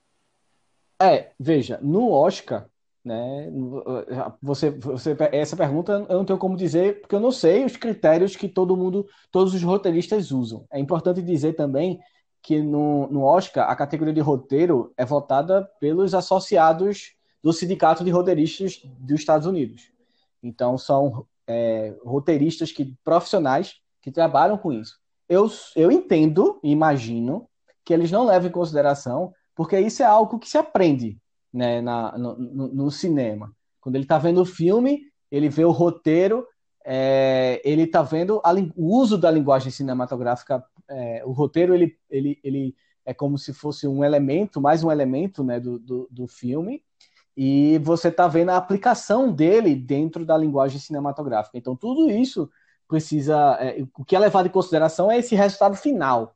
[1.02, 2.68] É, veja, no Oscar,
[3.04, 3.50] né?
[4.42, 8.36] Você, você, essa pergunta eu não tenho como dizer, porque eu não sei os critérios
[8.36, 10.66] que todo mundo, todos os roteiristas usam.
[10.72, 12.00] É importante dizer também
[12.42, 18.12] que no, no Oscar a categoria de roteiro é votada pelos associados do Sindicato de
[18.12, 19.92] Roteiristas dos Estados Unidos.
[20.42, 25.00] Então são é, roteiristas que profissionais que trabalham com isso.
[25.30, 27.48] Eu, eu entendo e imagino
[27.86, 31.18] que eles não levam em consideração, porque isso é algo que se aprende
[31.54, 33.52] né, na, no, no, cinema.
[33.80, 35.02] Quando ele está vendo o filme,
[35.32, 36.46] ele vê o roteiro,
[36.86, 40.64] é, ele está vendo a, o uso da linguagem cinematográfica.
[40.90, 45.44] É, o roteiro ele, ele, ele é como se fosse um elemento, mais um elemento
[45.44, 46.84] né, do, do, do filme,
[47.36, 51.58] e você está vendo a aplicação dele dentro da linguagem cinematográfica.
[51.58, 52.50] Então, tudo isso
[52.88, 53.58] precisa.
[53.60, 56.36] É, o que é levado em consideração é esse resultado final,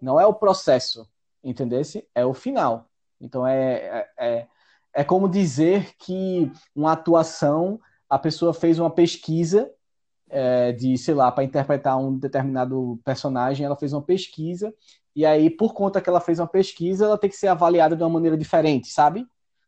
[0.00, 1.08] não é o processo,
[1.42, 2.06] entendesse?
[2.14, 2.88] É o final.
[3.20, 4.46] Então, é, é, é
[4.96, 7.78] é como dizer que uma atuação,
[8.08, 9.70] a pessoa fez uma pesquisa
[10.28, 14.74] é, de, sei lá, para interpretar um determinado personagem, ela fez uma pesquisa,
[15.14, 18.02] e aí, por conta que ela fez uma pesquisa, ela tem que ser avaliada de
[18.02, 19.26] uma maneira diferente, sabe?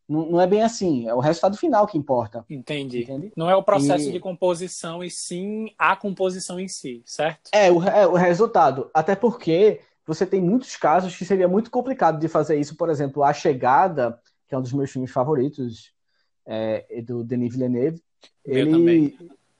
[0.08, 2.44] Não, não é bem assim, é o resultado final que importa.
[2.48, 3.02] Entendi.
[3.02, 3.32] Entende?
[3.36, 4.12] Não é o processo e...
[4.12, 7.50] de composição, e sim a composição em si, certo?
[7.52, 8.90] É o, é, o resultado.
[8.92, 13.22] Até porque você tem muitos casos que seria muito complicado de fazer isso, por exemplo,
[13.22, 14.18] a chegada
[14.48, 15.92] que é um dos meus filmes favoritos,
[16.46, 18.02] é, do Denis Villeneuve.
[18.44, 19.16] Ele,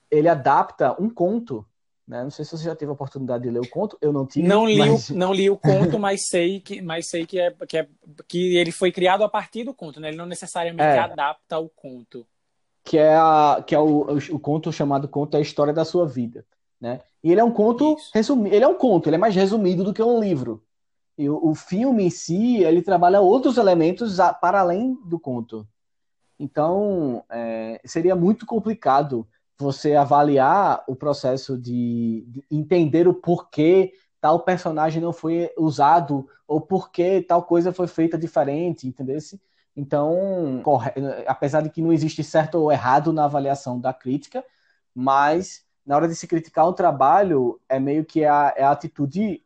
[0.09, 1.65] ele adapta um conto.
[2.07, 2.23] Né?
[2.23, 4.47] Não sei se você já teve a oportunidade de ler o conto, eu não tive.
[4.47, 5.09] Não li, mas...
[5.09, 7.87] o, não li o conto, mas sei que, mas sei que, é, que, é,
[8.27, 10.07] que ele foi criado a partir do conto, né?
[10.07, 10.99] Ele não necessariamente é.
[10.99, 12.25] adapta o conto.
[12.83, 15.85] Que é, a, que é o, o, o conto chamado Conto é a História da
[15.85, 16.43] Sua Vida.
[16.81, 17.01] Né?
[17.23, 19.93] E ele é um conto resumido, ele é um conto, ele é mais resumido do
[19.93, 20.63] que um livro.
[21.17, 25.67] E o, o filme em si, ele trabalha outros elementos a, para além do conto.
[26.39, 29.27] Então, é, seria muito complicado
[29.59, 33.91] você avaliar o processo de, de, entender o porquê
[34.21, 39.17] tal personagem não foi usado ou porquê tal coisa foi feita diferente, entendeu?
[39.75, 40.91] Então, corre...
[41.27, 44.43] apesar de que não existe certo ou errado na avaliação da crítica,
[44.95, 49.43] mas na hora de se criticar um trabalho, é meio que a, é a atitude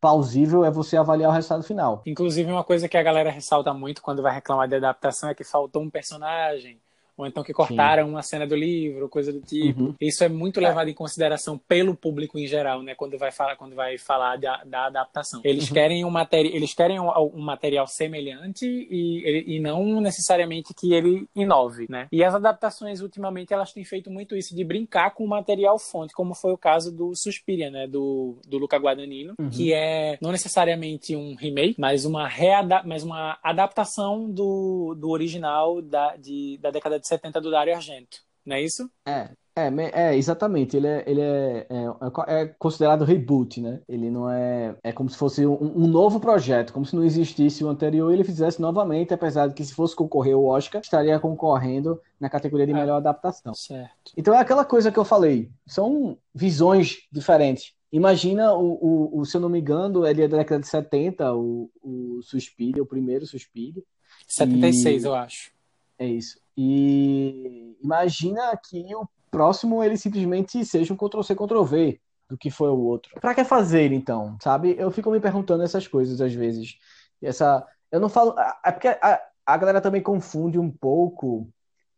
[0.00, 2.02] plausível é você avaliar o resultado final.
[2.06, 5.42] Inclusive, uma coisa que a galera ressalta muito quando vai reclamar de adaptação é que
[5.42, 6.80] faltou um personagem,
[7.18, 8.10] ou então que cortaram Sim.
[8.10, 9.82] uma cena do livro, coisa do tipo.
[9.82, 9.94] Uhum.
[10.00, 12.94] Isso é muito levado em consideração pelo público em geral, né?
[12.94, 15.40] Quando vai falar, quando vai falar da, da adaptação.
[15.42, 15.74] Eles uhum.
[15.74, 21.28] querem um material, eles querem um, um, material semelhante e, e não necessariamente que ele
[21.34, 22.06] inove, né?
[22.12, 26.14] E as adaptações ultimamente elas têm feito muito isso de brincar com o material fonte,
[26.14, 27.88] como foi o caso do Suspiria, né?
[27.88, 29.50] Do, do Luca Guadagnino, uhum.
[29.50, 35.82] que é não necessariamente um remake, mas uma reada mas uma adaptação do, do original
[35.82, 38.90] da, de, da década de 70 do Dario Argento, não é isso?
[39.06, 40.76] É, é, é exatamente.
[40.76, 43.80] Ele, é, ele é, é, é, considerado reboot, né?
[43.88, 44.76] Ele não é.
[44.82, 48.14] É como se fosse um, um, novo projeto, como se não existisse o anterior e
[48.14, 52.66] ele fizesse novamente, apesar de que se fosse concorrer o Oscar, estaria concorrendo na categoria
[52.66, 52.74] de é.
[52.74, 53.52] melhor adaptação.
[53.54, 54.12] Certo.
[54.16, 55.50] Então é aquela coisa que eu falei.
[55.66, 57.72] São visões diferentes.
[57.90, 61.34] Imagina o, o, o se eu não me engano, ele é da década de 70,
[61.34, 63.82] o, o Suspiria, o primeiro Suspiria.
[64.26, 65.06] 76, e...
[65.06, 65.50] eu acho.
[65.98, 66.38] É isso.
[66.60, 72.80] E imagina que o próximo ele simplesmente seja um Ctrl-C, Ctrl-V do que foi o
[72.80, 73.14] outro.
[73.20, 74.74] Para que fazer então, sabe?
[74.76, 76.76] Eu fico me perguntando essas coisas às vezes.
[77.22, 81.48] E essa, eu não falo, é porque a, a galera também confunde um pouco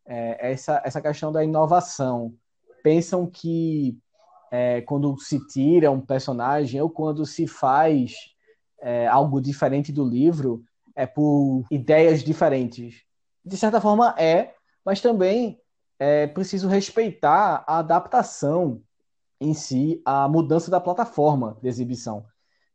[0.07, 2.35] é, essa essa questão da inovação.
[2.83, 3.99] Pensam que
[4.53, 8.13] é, quando se tira um personagem ou quando se faz
[8.79, 10.63] é, algo diferente do livro
[10.95, 13.07] é por ideias diferentes
[13.45, 15.61] de certa forma é, mas também
[15.99, 18.83] é preciso respeitar a adaptação
[19.41, 22.25] em si, a mudança da plataforma de exibição.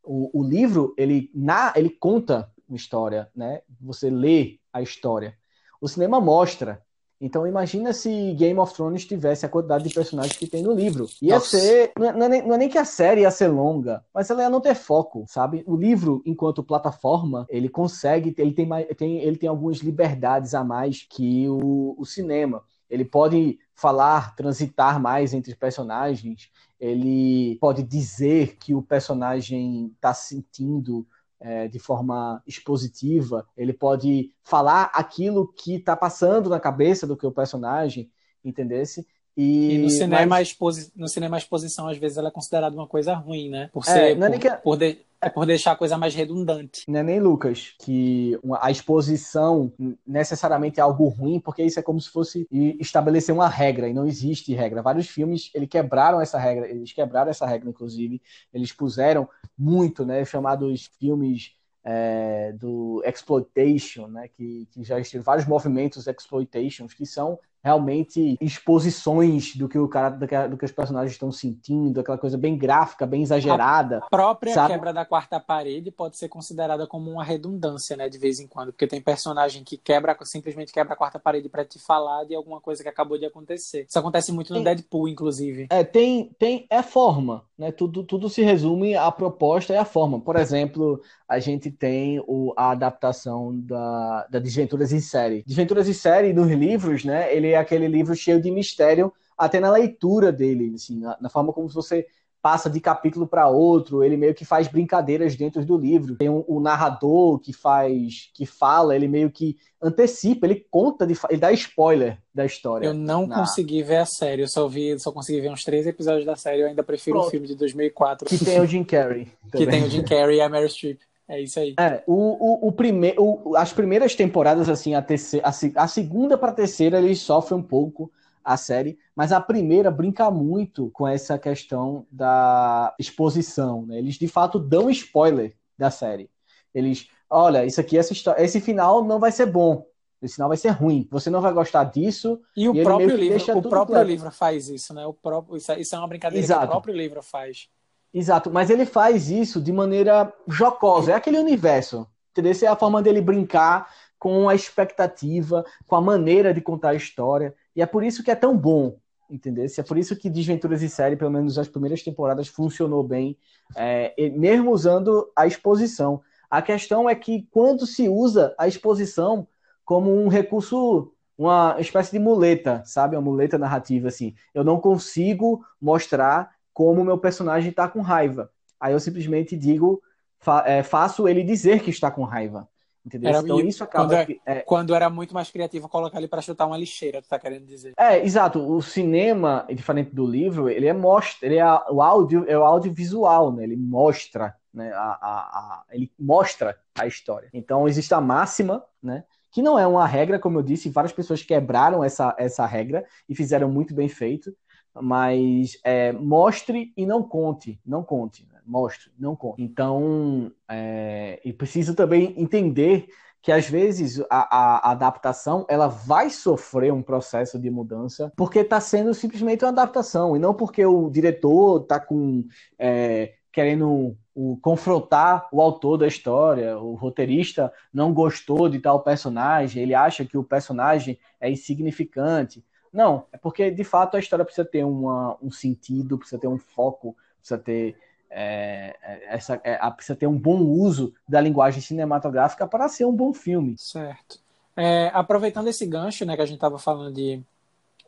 [0.04, 3.62] O, o livro, ele, na, ele conta uma história, né?
[3.82, 5.38] Você lê a história.
[5.82, 6.85] O cinema mostra.
[7.26, 11.08] Então imagina se Game of Thrones tivesse a quantidade de personagens que tem no livro.
[11.20, 11.58] Ia Nossa.
[11.58, 11.92] ser.
[11.98, 14.50] Não é, nem, não é, nem, que a série ia ser longa, mas ela ia
[14.50, 15.64] não ter foco, sabe?
[15.66, 21.02] O livro, enquanto plataforma, ele consegue, ele tem, tem, ele tem algumas liberdades a mais
[21.10, 22.62] que o, o cinema.
[22.88, 31.08] Ele pode falar, transitar mais entre personagens, ele pode dizer que o personagem está sentindo
[31.39, 37.26] é, de forma expositiva, ele pode falar aquilo que está passando na cabeça do que
[37.26, 38.12] o personagem,
[38.43, 39.08] entendesse?
[39.38, 40.48] E, e no, cinema mas...
[40.48, 40.91] exposi...
[40.95, 43.69] no cinema a exposição, às vezes, ela é considerada uma coisa ruim, né?
[43.74, 44.50] Por é, ser, é, por, que...
[44.50, 44.98] por, de...
[45.21, 46.84] é por deixar a coisa mais redundante.
[46.88, 49.74] Não é nem, Lucas, que a exposição
[50.08, 52.48] necessariamente é algo ruim, porque isso é como se fosse
[52.80, 54.82] estabelecer uma regra, e não existe regra.
[54.82, 58.21] Vários filmes, eles quebraram essa regra, eles quebraram essa regra, inclusive,
[58.54, 65.45] eles puseram muito, né, chamados filmes é, do exploitation, né, que, que já existiram vários
[65.45, 71.32] movimentos exploitations que são realmente exposições do que o cara, do que, os personagens estão
[71.32, 73.97] sentindo, aquela coisa bem gráfica, bem exagerada.
[73.97, 74.73] A própria sabe?
[74.73, 78.71] quebra da quarta parede pode ser considerada como uma redundância, né, de vez em quando,
[78.71, 82.62] porque tem personagem que quebra, simplesmente quebra a quarta parede para te falar de alguma
[82.62, 83.88] coisa que acabou de acontecer.
[83.89, 85.65] Isso acontece muito no tem, Deadpool, inclusive.
[85.71, 87.71] É, tem, tem é forma, né?
[87.71, 90.19] Tudo, tudo se resume à proposta e à forma.
[90.19, 95.43] Por exemplo, a gente tem o, a adaptação da, da Desventuras em Série.
[95.47, 97.36] Desventuras em Série, nos livros, né?
[97.36, 101.52] Ele é aquele livro cheio de mistério, até na leitura dele, assim, na, na forma
[101.52, 102.06] como você
[102.46, 106.15] passa de capítulo para outro, ele meio que faz brincadeiras dentro do livro.
[106.15, 111.15] Tem um, o narrador que faz, que fala, ele meio que antecipa, ele conta, de,
[111.28, 112.86] ele dá spoiler da história.
[112.86, 113.39] Eu não na...
[113.39, 116.62] consegui ver a série, eu só vi, só consegui ver uns três episódios da série,
[116.62, 118.28] eu ainda prefiro o um filme de 2004.
[118.28, 119.28] Que tem o Jim Carrey.
[119.52, 121.00] que tem o Jim Carrey e a Meryl Streep.
[121.28, 121.74] É isso aí.
[121.80, 126.52] É, o, o, o primeiro, as primeiras temporadas, assim, a, terceira, a, a segunda para
[126.52, 128.12] a terceira, eles sofrem um pouco
[128.44, 133.98] a série, mas a primeira brinca muito com essa questão da exposição, né?
[133.98, 136.30] Eles de fato dão spoiler da série.
[136.74, 139.88] Eles, olha, isso aqui, essa história, esse final não vai ser bom.
[140.22, 141.08] Esse final vai ser ruim.
[141.12, 142.40] Você não vai gostar disso.
[142.56, 145.06] E o e próprio livro, o próprio livro faz isso, né?
[145.06, 146.62] O próprio, isso, é, isso é uma brincadeira Exato.
[146.62, 147.68] que o próprio livro faz.
[148.17, 151.12] Exato, mas ele faz isso de maneira jocosa.
[151.12, 152.08] É aquele universo.
[152.32, 152.51] Entendeu?
[152.51, 156.95] Essa é a forma dele brincar com a expectativa, com a maneira de contar a
[156.95, 157.54] história.
[157.75, 158.97] E é por isso que é tão bom,
[159.30, 159.65] entendeu?
[159.65, 163.38] É por isso que Desventuras e Série, pelo menos as primeiras temporadas, funcionou bem,
[163.75, 166.21] é, mesmo usando a exposição.
[166.49, 169.45] A questão é que quando se usa a exposição
[169.84, 173.17] como um recurso, uma espécie de muleta, sabe?
[173.17, 174.34] Uma muleta narrativa, assim.
[174.54, 178.52] Eu não consigo mostrar como o meu personagem está com raiva.
[178.78, 180.04] Aí eu simplesmente digo,
[180.38, 182.68] fa é, faço ele dizer que está com raiva.
[183.04, 183.30] Entendeu?
[183.30, 184.06] Era, então isso acaba.
[184.06, 184.60] Quando, é, que, é...
[184.62, 187.94] quando, era muito mais criativo colocar ele para chutar uma lixeira, tu tá querendo dizer?
[187.98, 188.60] É, exato.
[188.60, 193.54] O cinema, diferente do livro, ele é mostra, ele é o áudio, é o audiovisual,
[193.54, 193.64] né?
[193.64, 194.92] Ele mostra, né?
[194.92, 197.48] A, a, a, ele mostra a história.
[197.54, 199.24] Então existe a máxima, né?
[199.52, 203.36] Que não é uma regra, como eu disse, várias pessoas quebraram essa, essa regra e
[203.36, 204.54] fizeram muito bem feito
[205.02, 208.60] mas é, mostre e não conte, não conte, né?
[208.66, 209.62] mostre, não conte.
[209.62, 213.08] Então, é, e preciso também entender
[213.42, 218.82] que às vezes a, a, adaptação ela vai sofrer um processo de mudança porque está
[218.82, 222.44] sendo simplesmente uma adaptação e não porque o diretor está com
[222.80, 229.82] é, querendo o, confrontar o autor da história, o roteirista não gostou de tal personagem,
[229.82, 232.66] ele acha que o personagem é insignificante.
[232.96, 236.58] Não, é porque de fato a história precisa ter uma, um sentido, precisa ter um
[236.58, 237.98] foco, precisa ter
[238.30, 243.14] é, é essa, é, precisa ter um bom uso da linguagem cinematográfica para ser um
[243.14, 243.76] bom filme.
[243.78, 244.40] Certo.
[244.78, 247.44] É, aproveitando esse gancho, né, que a gente estava falando de,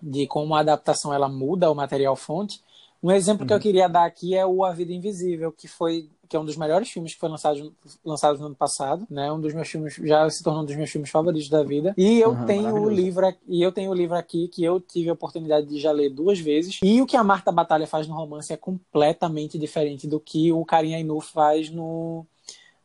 [0.02, 2.64] de como a adaptação ela muda o material fonte,
[3.04, 3.48] um exemplo uhum.
[3.48, 3.64] que eu uhum.
[3.64, 6.90] queria dar aqui é o A Vida Invisível, que foi que é um dos melhores
[6.90, 9.32] filmes que foi lançado, lançado no ano passado, né?
[9.32, 11.94] Um dos meus filmes já se tornou um dos meus filmes favoritos da vida.
[11.98, 15.10] E eu uhum, tenho o livro e eu tenho o livro aqui que eu tive
[15.10, 16.80] a oportunidade de já ler duas vezes.
[16.84, 20.64] E o que a Marta Batalha faz no romance é completamente diferente do que o
[20.66, 22.26] Karim Ainu faz no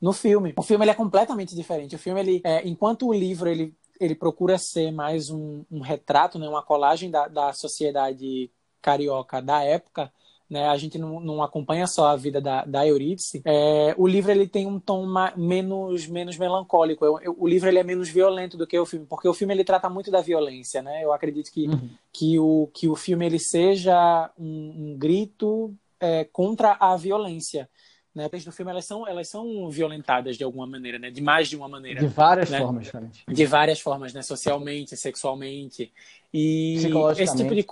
[0.00, 0.52] no filme.
[0.56, 1.94] O filme ele é completamente diferente.
[1.94, 6.36] O filme ele, é, enquanto o livro ele ele procura ser mais um, um retrato,
[6.38, 8.50] né, uma colagem da, da sociedade
[8.80, 10.12] carioca da época,
[10.52, 10.68] né?
[10.68, 13.40] A gente não, não acompanha só a vida da, da Eurídice.
[13.42, 17.06] É, o livro ele tem um tom menos, menos melancólico.
[17.06, 19.54] Eu, eu, o livro ele é menos violento do que o filme, porque o filme
[19.54, 21.02] ele trata muito da violência, né?
[21.02, 21.88] Eu acredito que, uhum.
[22.12, 27.66] que, o, que o filme ele seja um, um grito é, contra a violência.
[28.14, 31.10] Né, do filme elas são elas são violentadas de alguma maneira, né?
[31.10, 31.98] De mais de uma maneira.
[31.98, 32.58] De várias né?
[32.58, 33.22] formas, diferentes.
[33.26, 34.20] De várias formas, né?
[34.20, 35.90] Socialmente, sexualmente
[36.30, 36.74] e
[37.18, 37.64] esse tipo de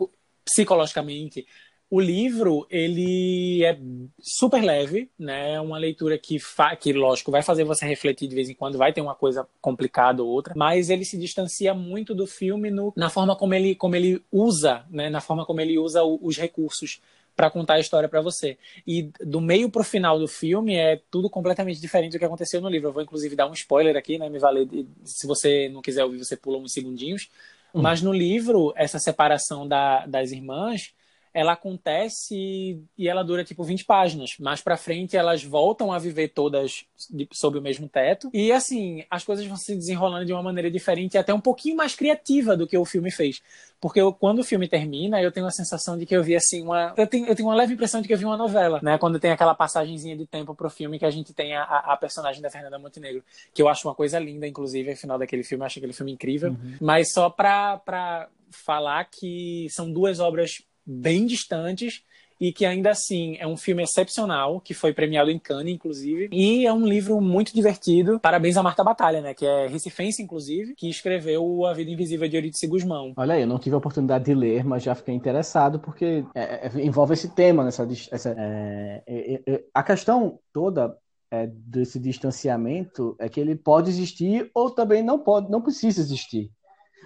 [0.43, 1.47] psicologicamente
[1.91, 3.77] o livro, ele é
[4.21, 5.55] super leve, né?
[5.55, 6.77] É uma leitura que, fa...
[6.77, 10.23] que, lógico, vai fazer você refletir de vez em quando, vai ter uma coisa complicada
[10.23, 12.93] ou outra, mas ele se distancia muito do filme no...
[12.97, 15.11] na forma como ele, como ele usa, né?
[15.11, 17.01] Na forma como ele usa os recursos
[17.35, 18.57] para contar a história para você.
[18.87, 22.69] E do meio pro final do filme é tudo completamente diferente do que aconteceu no
[22.69, 22.91] livro.
[22.91, 24.29] Eu vou inclusive dar um spoiler aqui, né?
[24.29, 24.87] Me valer de...
[25.03, 27.29] se você não quiser ouvir, você pula uns segundinhos.
[27.75, 27.83] Hum.
[27.83, 30.93] Mas no livro, essa separação da, das irmãs
[31.33, 34.37] ela acontece e ela dura tipo 20 páginas.
[34.39, 38.31] Mais para frente elas voltam a viver todas de, sob o mesmo teto.
[38.33, 41.77] E assim, as coisas vão se desenrolando de uma maneira diferente e até um pouquinho
[41.77, 43.41] mais criativa do que o filme fez.
[43.81, 46.63] Porque eu, quando o filme termina, eu tenho a sensação de que eu vi assim
[46.63, 46.93] uma.
[46.97, 48.99] Eu tenho, eu tenho uma leve impressão de que eu vi uma novela, né?
[48.99, 52.43] Quando tem aquela passagenzinha de tempo pro filme que a gente tem a, a personagem
[52.43, 53.25] da Fernanda Montenegro.
[53.55, 56.13] Que eu acho uma coisa linda, inclusive, o final daquele filme, eu acho aquele filme
[56.13, 56.51] incrível.
[56.51, 56.77] Uhum.
[56.79, 62.03] Mas só pra, pra falar que são duas obras bem distantes
[62.41, 66.65] e que ainda assim é um filme excepcional, que foi premiado em Cannes, inclusive, e
[66.65, 68.19] é um livro muito divertido.
[68.19, 72.37] Parabéns a Marta Batalha, né, que é recifense, inclusive, que escreveu A Vida Invisível de
[72.37, 73.13] Eurídice Guzmão.
[73.15, 76.67] Olha aí, eu não tive a oportunidade de ler, mas já fiquei interessado, porque é,
[76.67, 80.97] é, envolve esse tema, nessa, essa, é, é, é, a questão toda
[81.31, 86.51] é, desse distanciamento é que ele pode existir ou também não pode, não precisa existir.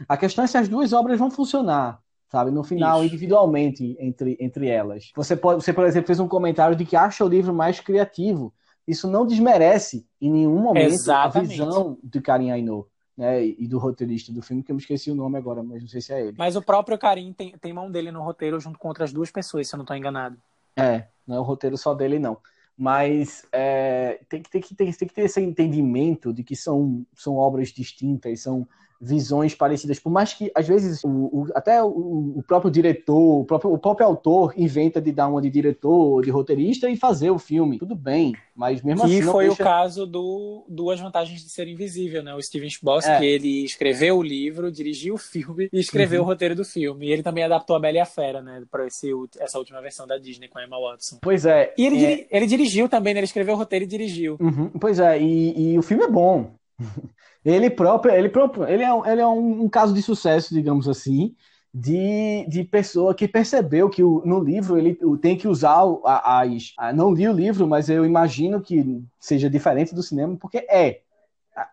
[0.09, 2.04] A questão é se as duas obras vão funcionar
[2.35, 2.51] sabe?
[2.51, 3.15] No final, Isso.
[3.15, 5.13] individualmente entre, entre elas.
[5.15, 8.53] Você, pode, você, por exemplo, fez um comentário de que acha o livro mais criativo.
[8.89, 11.63] Isso não desmerece em nenhum momento Exatamente.
[11.63, 12.89] a visão de Karim Ainô.
[13.17, 15.89] Né, e do roteirista do filme, que eu me esqueci o nome agora, mas não
[15.89, 16.35] sei se é ele.
[16.37, 19.69] Mas o próprio Karim tem, tem mão dele no roteiro junto com outras duas pessoas,
[19.69, 20.37] se eu não estou enganado.
[20.77, 22.37] É, não é o roteiro só dele, não.
[22.77, 27.07] Mas é, tem, que, tem, que, tem, tem que ter esse entendimento de que são,
[27.15, 28.67] são obras distintas, são
[29.05, 31.89] visões parecidas, por mais que às vezes o, o, até o,
[32.37, 36.31] o, próprio diretor, o próprio, o próprio autor inventa de dar uma de diretor, de
[36.31, 39.21] roteirista e fazer o filme, tudo bem, mas mesmo que assim.
[39.21, 39.63] Que foi deixa...
[39.63, 42.35] o caso do Duas Vantagens de Ser Invisível, né?
[42.35, 43.25] O Steven Spielberg, é.
[43.25, 46.27] ele escreveu o livro, dirigiu o filme e escreveu uhum.
[46.27, 47.07] o roteiro do filme.
[47.07, 48.63] E ele também adaptou a Bela e a Fera, né?
[48.71, 51.19] Para essa última versão da Disney com a Emma Watson.
[51.21, 51.75] Pois é.
[51.77, 52.27] E ele, é...
[52.31, 53.21] ele dirigiu também, né?
[53.21, 54.37] Ele escreveu o roteiro e dirigiu.
[54.41, 54.71] Uhum.
[54.81, 56.55] Pois é, e, e o filme é bom.
[57.45, 61.37] Ele próprio, ele próprio, ele é, ele é um, um, caso de sucesso, digamos assim,
[61.75, 66.73] de, de pessoa que percebeu que o, no livro ele tem que usar as.
[66.95, 71.03] Não li o livro, mas eu imagino que seja diferente do cinema, porque é.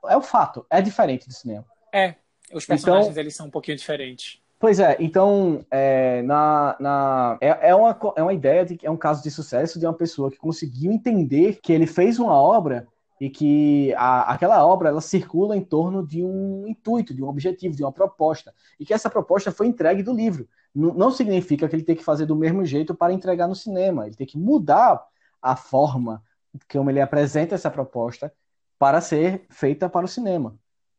[0.10, 1.66] É o fato, é diferente do cinema.
[1.92, 2.16] É,
[2.54, 4.42] os personagens então, eles são um pouquinho diferentes.
[4.60, 8.92] Pois é, então é, na, na, é, é, uma, é uma ideia de que é
[8.92, 12.88] um caso de sucesso de uma pessoa que conseguiu entender que ele fez uma obra
[13.22, 17.76] e que a, aquela obra ela circula em torno de um intuito, de um objetivo,
[17.76, 20.50] de uma proposta, e que essa proposta foi entregue do livro.
[20.74, 24.08] N não significa que ele tem que fazer do mesmo jeito para entregar no cinema,
[24.08, 25.06] ele tem que mudar
[25.40, 26.24] a forma
[26.68, 28.34] como ele apresenta essa proposta
[28.80, 30.58] para ser feita para o cinema.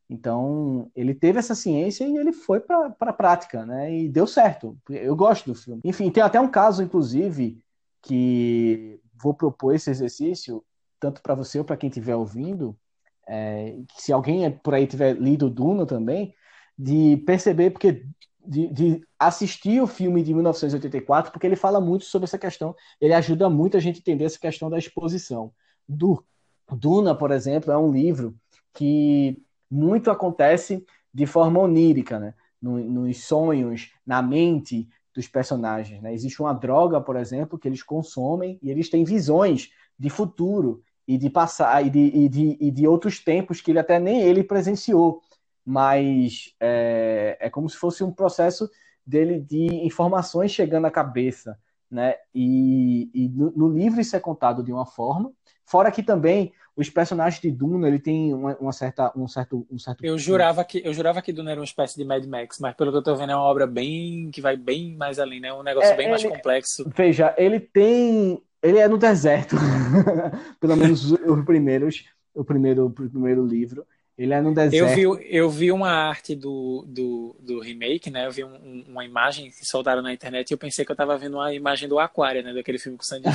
[0.09, 3.93] Então, ele teve essa ciência e ele foi para a prática, né?
[3.93, 4.77] E deu certo.
[4.89, 5.81] Eu gosto do filme.
[5.83, 7.61] Enfim, tem até um caso, inclusive,
[8.01, 10.63] que vou propor esse exercício
[11.03, 12.77] tanto para você ou para quem estiver ouvindo,
[13.27, 16.33] é, se alguém por aí tiver lido Duna também,
[16.79, 18.05] de perceber, porque
[18.45, 23.13] de, de, assistir o filme de 1984, porque ele fala muito sobre essa questão, ele
[23.13, 25.51] ajuda muito a gente a entender essa questão da exposição.
[25.87, 26.23] Do,
[26.71, 28.33] Duna, por exemplo, é um livro
[28.73, 32.33] que muito acontece de forma onírica, né?
[32.61, 36.01] nos sonhos, na mente dos personagens.
[36.01, 36.13] Né?
[36.13, 41.17] Existe uma droga, por exemplo, que eles consomem e eles têm visões de futuro e
[41.17, 44.43] de passar e de, e de, e de outros tempos que ele até nem ele
[44.43, 45.21] presenciou,
[45.65, 48.69] mas é, é como se fosse um processo
[49.05, 51.57] dele de informações chegando à cabeça,
[51.91, 52.15] né?
[52.33, 55.31] E, e no, no, livro isso é contado de uma forma,
[55.65, 59.77] fora que também os personagens de Duna ele tem uma, uma, certa um certo um
[59.77, 62.73] certo eu jurava que eu jurava que Duna era uma espécie de Mad Max mas
[62.75, 65.53] pelo que eu estou vendo é uma obra bem que vai bem mais além né?
[65.53, 66.89] Um negócio é, bem ele, mais complexo.
[66.95, 69.57] Veja ele tem ele é no deserto,
[70.59, 73.85] pelo menos os primeiros, o primeiro, o primeiro livro.
[74.15, 74.99] Ele é no deserto.
[74.99, 78.27] Eu vi, eu vi uma arte do, do, do remake, né?
[78.27, 81.17] Eu vi um, uma imagem que soltaram na internet e eu pensei que eu tava
[81.17, 82.53] vendo uma imagem do Aquário, né?
[82.53, 83.27] Daquele filme com Sandy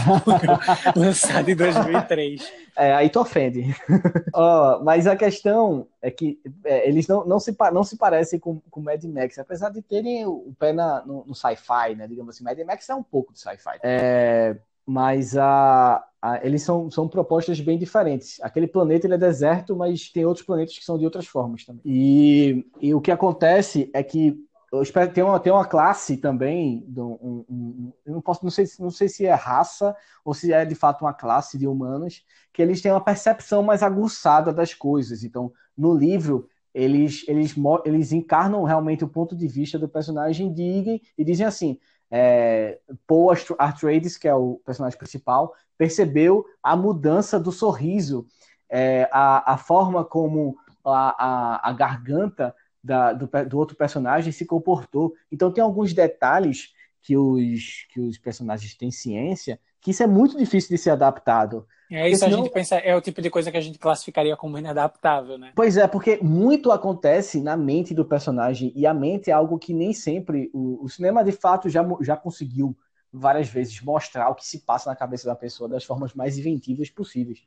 [0.94, 2.52] lançado em 2003.
[2.76, 3.74] É, aí tu ofende.
[4.32, 8.60] oh, mas a questão é que é, eles não, não, se, não se parecem com,
[8.70, 12.06] com Mad Max, apesar de terem o pé na, no, no sci-fi, né?
[12.06, 13.80] Digamos assim, Mad Max é um pouco de sci-fi.
[13.82, 14.56] É,
[14.88, 18.40] mas a, a, eles são, são propostas bem diferentes.
[18.40, 21.82] Aquele planeta ele é deserto, mas tem outros planetas que são de outras formas também.
[21.84, 26.86] E, e o que acontece é que eu espero tem uma tem uma classe também
[26.96, 30.62] um, um, eu não posso não sei não sei se é raça ou se é
[30.62, 32.22] de fato uma classe de humanos
[32.52, 37.54] que eles têm uma percepção mais aguçada das coisas então no livro eles eles
[37.86, 41.78] eles encarnam realmente o ponto de vista do personagem de e dizem assim
[42.10, 48.26] é, Paul Atreides, que é o personagem principal, percebeu a mudança do sorriso,
[48.68, 54.46] é, a, a forma como a, a, a garganta da, do, do, outro personagem se
[54.46, 55.14] comportou.
[55.30, 60.36] Então tem alguns detalhes que os, que os personagens têm ciência que isso é muito
[60.36, 61.66] difícil de ser adaptado.
[61.90, 62.40] É isso senão...
[62.40, 65.52] a gente pensa, é o tipo de coisa que a gente classificaria como inadaptável, né?
[65.54, 69.72] Pois é, porque muito acontece na mente do personagem e a mente é algo que
[69.72, 72.76] nem sempre o, o cinema de fato já, já conseguiu
[73.12, 76.90] várias vezes mostrar o que se passa na cabeça da pessoa das formas mais inventivas
[76.90, 77.40] possíveis.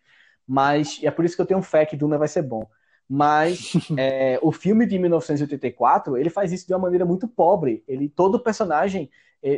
[0.47, 2.67] Mas é por isso que eu tenho fé que Duna vai ser bom.
[3.07, 7.83] Mas é, o filme de 1984 ele faz isso de uma maneira muito pobre.
[7.87, 9.09] Ele todo personagem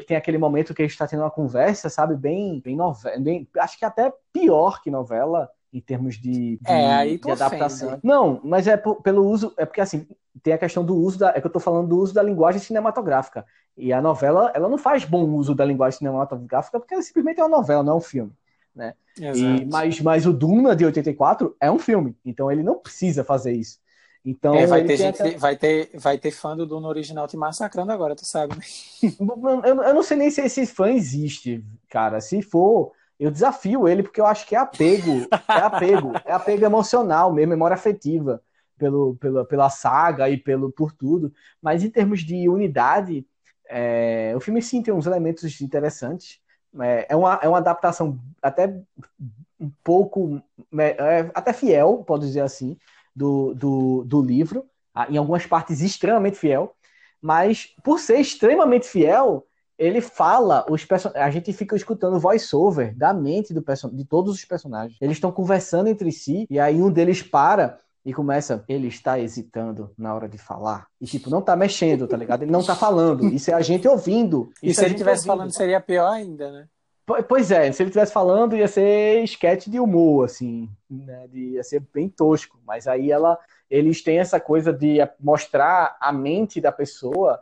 [0.08, 3.48] tem aquele momento que a gente está tendo uma conversa, sabe, bem, bem novela, bem,
[3.60, 7.88] acho que até pior que novela em termos de, de, é, de adaptação.
[7.90, 8.02] Ofende.
[8.04, 10.08] Não, mas é pelo uso, é porque assim,
[10.42, 12.62] tem a questão do uso da, é que eu estou falando do uso da linguagem
[12.62, 13.46] cinematográfica.
[13.76, 17.44] E a novela, ela não faz bom uso da linguagem cinematográfica porque ela simplesmente é
[17.44, 18.32] uma novela, não é um filme,
[18.74, 18.94] né?
[19.18, 23.54] E, mas, mas o Duna de 84 é um filme, então ele não precisa fazer
[23.54, 23.80] isso.
[24.26, 25.38] Então, é, vai, ter gente, até...
[25.38, 28.64] vai, ter, vai ter fã do Duna original te massacrando agora, tu sabe, né?
[29.68, 32.22] eu, eu não sei nem se esse fã existe, cara.
[32.22, 35.28] Se for, eu desafio ele, porque eu acho que é apego.
[35.50, 36.14] É apego.
[36.26, 38.42] é apego emocional mesmo, memória afetiva
[38.78, 41.34] pelo, pela, pela saga e pelo, por tudo.
[41.62, 43.28] Mas em termos de unidade,
[43.70, 46.40] é, o filme sim tem uns elementos interessantes.
[46.80, 48.74] É, é, uma, é uma adaptação até
[49.60, 50.42] um pouco.
[50.80, 52.78] É, até fiel, pode dizer assim
[53.16, 54.66] do, do, do livro,
[55.10, 56.76] em algumas partes extremamente fiel,
[57.22, 59.46] mas por ser extremamente fiel,
[59.78, 60.86] ele fala, os
[61.16, 64.98] a gente fica escutando o voice-over da mente do de todos os personagens.
[65.02, 69.92] Eles estão conversando entre si, e aí um deles para e começa, ele está hesitando
[69.98, 70.88] na hora de falar.
[71.00, 72.44] E, tipo, não tá mexendo, tá ligado?
[72.44, 73.34] Ele não tá falando.
[73.34, 74.50] Isso é a gente ouvindo.
[74.62, 76.68] E se ele estivesse falando, seria pior ainda, né?
[77.28, 81.28] Pois é, se ele estivesse falando, ia ser esquete de humor, assim, né?
[81.28, 82.58] De, ia ser bem tosco.
[82.66, 83.38] Mas aí ela,
[83.70, 87.42] eles têm essa coisa de mostrar a mente da pessoa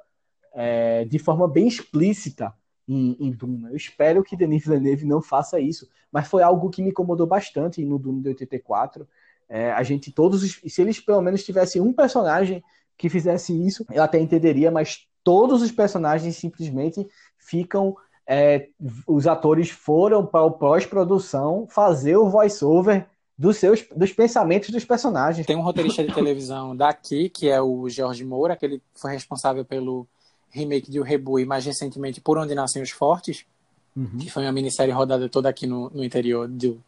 [0.53, 2.51] é, de forma bem explícita
[2.87, 3.69] em, em Duna.
[3.69, 7.85] Eu espero que Denis Villeneuve não faça isso, mas foi algo que me incomodou bastante
[7.85, 9.07] no Duna de 84.
[9.47, 12.63] É, a gente, todos, os, se eles pelo menos tivessem um personagem
[12.97, 17.07] que fizesse isso, eu até entenderia, mas todos os personagens simplesmente
[17.37, 17.95] ficam
[18.33, 18.69] é,
[19.05, 23.05] os atores foram para o pós-produção fazer o voice-over
[23.37, 25.45] dos seus dos pensamentos dos personagens.
[25.45, 29.65] Tem um roteirista de televisão daqui, que é o Jorge Moura, que ele foi responsável
[29.65, 30.07] pelo
[30.49, 33.43] remake de O Rebu e mais recentemente Por Onde Nascem os Fortes,
[33.97, 34.17] uhum.
[34.17, 36.81] que foi uma minissérie rodada toda aqui no, no interior do,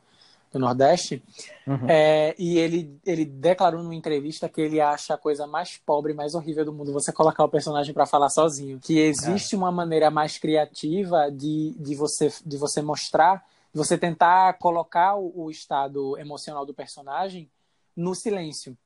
[0.53, 1.21] do Nordeste.
[1.65, 1.89] Uhum.
[1.89, 6.35] É, e ele, ele declarou numa entrevista que ele acha a coisa mais pobre, mais
[6.35, 8.79] horrível do mundo você colocar o personagem para falar sozinho.
[8.79, 9.57] Que existe é.
[9.57, 13.43] uma maneira mais criativa de, de, você, de você mostrar,
[13.73, 17.49] de você tentar colocar o, o estado emocional do personagem
[17.97, 18.77] no silêncio.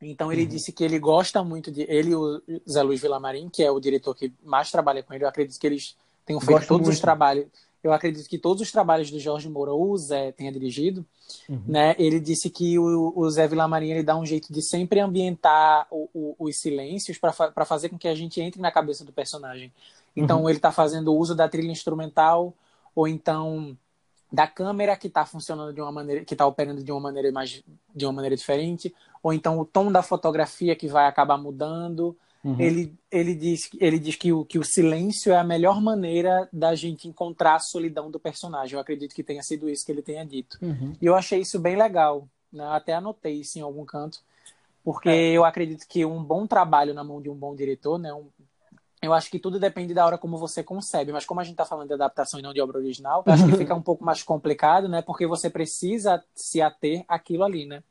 [0.00, 0.48] Então ele uhum.
[0.48, 1.82] disse que ele gosta muito de.
[1.82, 5.24] Ele e o Zé Luiz Villamarim, que é o diretor que mais trabalha com ele,
[5.24, 5.96] eu acredito que eles
[6.26, 6.94] tenham feito Gosto todos muito.
[6.94, 7.46] os trabalhos
[7.84, 11.04] eu acredito que todos os trabalhos do Jorge Moura, o Zé tenha dirigido,
[11.46, 11.62] uhum.
[11.68, 11.94] né?
[11.98, 16.08] Ele disse que o, o Zé Villamarim ele dá um jeito de sempre ambientar o,
[16.14, 19.70] o, os silêncios para fazer com que a gente entre na cabeça do personagem.
[20.16, 20.48] Então uhum.
[20.48, 22.54] ele está fazendo uso da trilha instrumental
[22.94, 23.76] ou então
[24.32, 27.62] da câmera que está funcionando de uma maneira, que está operando de uma maneira mais,
[27.94, 32.16] de uma maneira diferente, ou então o tom da fotografia que vai acabar mudando.
[32.44, 32.60] Uhum.
[32.60, 36.74] Ele, ele, diz, ele diz que o, que o silêncio é a melhor maneira da
[36.74, 38.74] gente encontrar a solidão do personagem.
[38.74, 40.58] Eu acredito que tenha sido isso que ele tenha dito.
[40.60, 40.92] Uhum.
[41.00, 42.28] E eu achei isso bem legal.
[42.52, 42.64] Né?
[42.66, 44.20] Até anotei isso em algum canto.
[44.84, 45.32] Porque é.
[45.32, 48.12] eu acredito que um bom trabalho na mão de um bom diretor, né?
[48.12, 48.28] Um,
[49.00, 51.64] eu acho que tudo depende da hora como você concebe, mas como a gente está
[51.64, 54.88] falando de adaptação e não de obra original, acho que fica um pouco mais complicado,
[54.88, 55.00] né?
[55.02, 57.82] Porque você precisa se ater aquilo ali, né?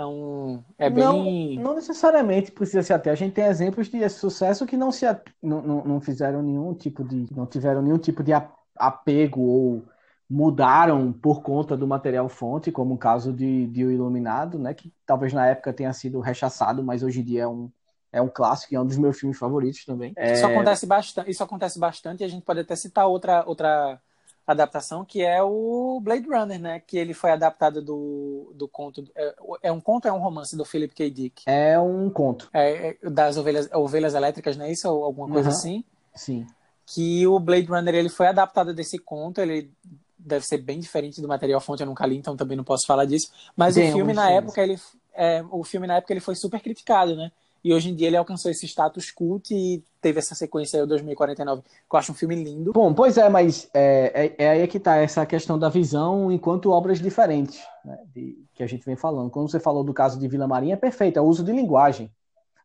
[0.00, 1.56] Então, é bem.
[1.56, 3.10] Não, não necessariamente precisa ser até.
[3.10, 5.04] A gente tem exemplos de sucesso que não se
[5.42, 7.26] não, não, não fizeram nenhum tipo de.
[7.34, 8.32] não tiveram nenhum tipo de
[8.76, 9.84] apego ou
[10.28, 14.72] mudaram por conta do material fonte, como o caso de, de O Iluminado, né?
[14.72, 17.70] Que talvez na época tenha sido rechaçado, mas hoje em dia é um,
[18.12, 20.14] é um clássico e é um dos meus filmes favoritos também.
[20.16, 24.00] Isso acontece bastante, isso acontece bastante e a gente pode até citar outra, outra
[24.46, 26.80] adaptação que é o Blade Runner, né?
[26.80, 29.04] Que ele foi adaptado do, do conto.
[29.14, 29.34] É,
[29.64, 31.10] é um conto ou é um romance do Philip K.
[31.10, 31.42] Dick?
[31.46, 32.48] É um conto.
[32.52, 34.88] É, é das ovelhas, ovelhas elétricas, não é isso?
[34.88, 35.54] Ou alguma coisa uhum.
[35.54, 35.84] assim?
[36.14, 36.46] Sim.
[36.86, 39.70] Que o Blade Runner ele foi adaptado desse conto, ele
[40.18, 43.04] deve ser bem diferente do material fonte, eu nunca li, então também não posso falar
[43.04, 43.30] disso.
[43.56, 44.76] Mas o filme na época ele
[45.14, 47.30] é, o filme na época ele foi super criticado, né?
[47.62, 50.86] E hoje em dia ele alcançou esse status cult e teve essa sequência aí, o
[50.86, 52.72] 2049, que eu acho um filme lindo.
[52.72, 56.70] Bom, pois é, mas é, é, é aí que tá essa questão da visão enquanto
[56.70, 59.30] obras diferentes, né, de, que a gente vem falando.
[59.30, 62.10] Quando você falou do caso de Vila Marinha, é perfeito, é o uso de linguagem.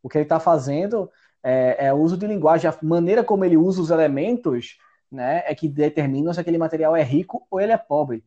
[0.01, 1.09] O que ele está fazendo
[1.43, 4.77] é, é o uso de linguagem, a maneira como ele usa os elementos
[5.11, 8.23] né, é que determina se aquele material é rico ou ele é pobre.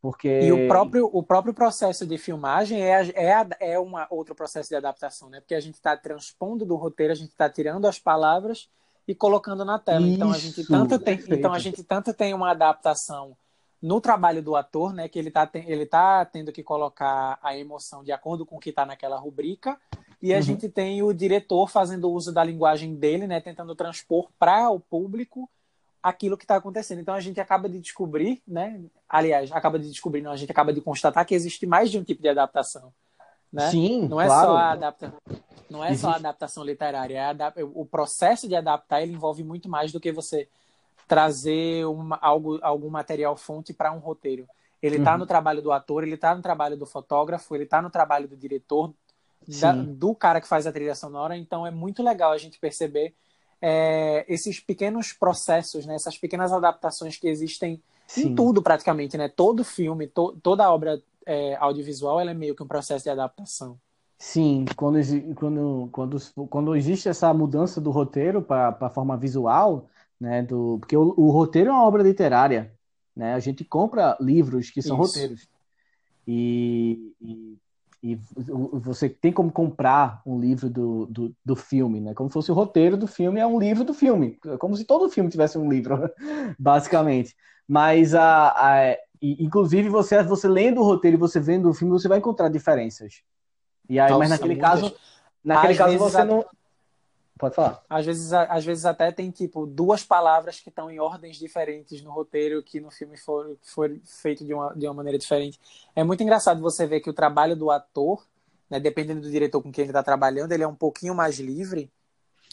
[0.00, 0.40] Porque...
[0.40, 4.74] E o próprio, o próprio processo de filmagem é, é, é um outro processo de
[4.74, 5.40] adaptação, né?
[5.40, 8.68] Porque a gente está transpondo do roteiro, a gente está tirando as palavras
[9.06, 10.06] e colocando na tela.
[10.06, 13.36] Isso, então a gente tanto tem, então a gente tanto tem uma adaptação
[13.82, 15.08] no trabalho do ator, né?
[15.08, 18.70] Que ele está ele tá tendo que colocar a emoção de acordo com o que
[18.70, 19.78] está naquela rubrica.
[20.22, 20.42] E a uhum.
[20.42, 23.40] gente tem o diretor fazendo uso da linguagem dele, né?
[23.40, 25.48] Tentando transpor para o público
[26.02, 27.00] aquilo que está acontecendo.
[27.00, 28.80] Então a gente acaba de descobrir, né?
[29.08, 32.04] Aliás, acaba de descobrir, não, a gente acaba de constatar que existe mais de um
[32.04, 32.92] tipo de adaptação.
[33.52, 33.70] Né?
[33.70, 34.46] Sim, não é claro.
[34.46, 35.18] só a adaptação.
[35.68, 36.02] Não é existe.
[36.02, 37.62] só a adaptação literária, é adap...
[37.62, 40.48] o processo de adaptar ele envolve muito mais do que você
[41.06, 44.48] trazer uma, algo, algum material fonte para um roteiro.
[44.82, 45.18] Ele está uhum.
[45.18, 48.36] no trabalho do ator, ele está no trabalho do fotógrafo, ele está no trabalho do
[48.36, 48.94] diretor,
[49.60, 51.36] da, do cara que faz a trilha sonora.
[51.36, 53.14] Então é muito legal a gente perceber
[53.60, 58.28] é, esses pequenos processos, né, essas pequenas adaptações que existem Sim.
[58.28, 59.28] em tudo praticamente, né?
[59.28, 63.78] Todo filme, to, toda obra é, audiovisual, ela é meio que um processo de adaptação.
[64.18, 64.98] Sim, quando,
[65.34, 69.88] quando, quando, quando existe essa mudança do roteiro para a forma visual,
[70.20, 72.70] né, do, porque o, o, roteiro é uma obra literária,
[73.16, 73.32] né?
[73.32, 75.06] A gente compra livros que são Isso.
[75.06, 75.48] roteiros.
[76.28, 77.56] E, e
[78.02, 78.18] e
[78.72, 82.14] você tem como comprar um livro do, do, do, filme, né?
[82.14, 84.38] Como se fosse o roteiro do filme, é um livro do filme.
[84.46, 86.10] É como se todo filme tivesse um livro,
[86.58, 87.36] basicamente.
[87.68, 92.08] Mas, a, a, inclusive, você, você lendo o roteiro e você vendo o filme, você
[92.08, 93.22] vai encontrar diferenças.
[93.86, 94.96] E aí, Nossa, mas naquele caso,
[95.44, 96.44] naquele caso você não
[97.40, 97.82] Pode falar.
[97.88, 102.10] Às vezes, às vezes até tem, tipo, duas palavras que estão em ordens diferentes no
[102.10, 105.58] roteiro que no filme foi, foi feito de uma, de uma maneira diferente.
[105.96, 108.22] É muito engraçado você ver que o trabalho do ator,
[108.68, 111.90] né, dependendo do diretor com quem ele está trabalhando, ele é um pouquinho mais livre.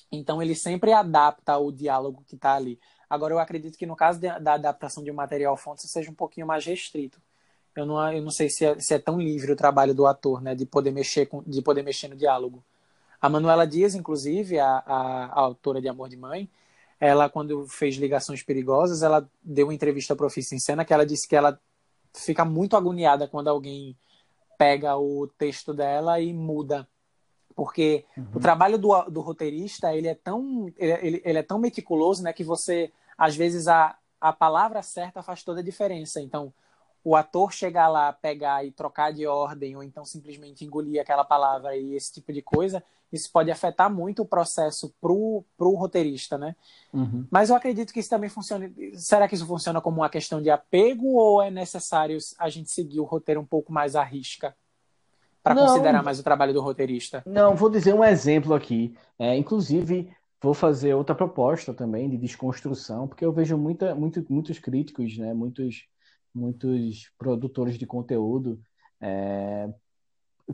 [0.10, 2.80] Então, ele sempre adapta o diálogo que está ali.
[3.10, 6.16] Agora, eu acredito que no caso de, da adaptação de um material fonte, seja um
[6.16, 7.22] pouquinho mais restrito.
[7.76, 10.42] Eu não, eu não sei se é, se é tão livre o trabalho do ator,
[10.42, 12.64] né, de poder mexer, com, de poder mexer no diálogo.
[13.28, 16.50] A Manuela Dias, inclusive, a, a, a, autora de Amor de Mãe,
[16.98, 20.94] ela, quando fez Ligações Perigosas, ela deu uma entrevista para o Ofício em Cena que
[20.94, 21.60] ela disse que ela
[22.14, 23.98] fica muito agoniada quando alguém
[24.58, 26.88] pega o texto dela e muda.
[27.54, 28.28] Porque uhum.
[28.36, 32.46] o trabalho do, do roteirista, ele é tão, ele, ele é tão meticuloso, né, que
[32.46, 36.22] você, às vezes, a, a palavra certa faz toda a diferença.
[36.22, 36.54] Então,
[37.04, 41.76] o ator chegar lá, pegar e trocar de ordem, ou então simplesmente engolir aquela palavra
[41.76, 42.82] e esse tipo de coisa,
[43.12, 46.56] isso pode afetar muito o processo pro, pro roteirista, né?
[46.94, 47.26] Uhum.
[47.32, 48.72] Mas eu acredito que isso também funciona.
[48.94, 53.00] Será que isso funciona como uma questão de apego ou é necessário a gente seguir
[53.00, 54.56] o roteiro um pouco mais à risca?
[55.42, 57.24] Para considerar mais o trabalho do roteirista?
[57.26, 58.94] Não, vou dizer um exemplo aqui.
[59.18, 64.60] É, inclusive, vou fazer outra proposta também de desconstrução, porque eu vejo muita, muito, muitos
[64.60, 65.88] críticos, né, muitos,
[66.36, 68.60] muitos produtores de conteúdo
[69.00, 69.70] é,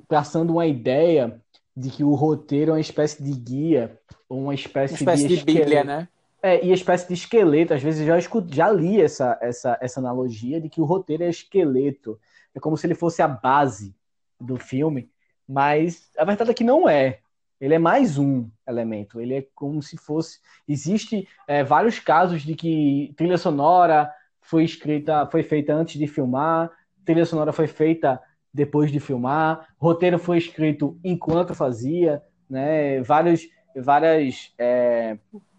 [0.08, 1.42] passando uma ideia
[1.76, 4.00] de que o roteiro é uma espécie de guia,
[4.30, 6.08] uma espécie, uma espécie de, de bíblia, né?
[6.42, 7.74] É, e a espécie de esqueleto.
[7.74, 11.24] Às vezes eu já, escuto, já li essa, essa, essa analogia de que o roteiro
[11.24, 12.20] é esqueleto.
[12.54, 13.96] É como se ele fosse a base
[14.40, 15.10] do filme,
[15.48, 17.20] mas a verdade é que não é.
[17.60, 19.22] Ele é mais um elemento.
[19.22, 20.40] Ele é como se fosse.
[20.68, 24.12] Existe é, vários casos de que trilha sonora
[24.42, 26.70] foi escrita, foi feita antes de filmar,
[27.06, 28.22] trilha sonora foi feita
[28.54, 33.02] depois de filmar, roteiro foi escrito enquanto fazia, né?
[33.02, 34.54] Vários, várias.
[34.58, 35.18] É...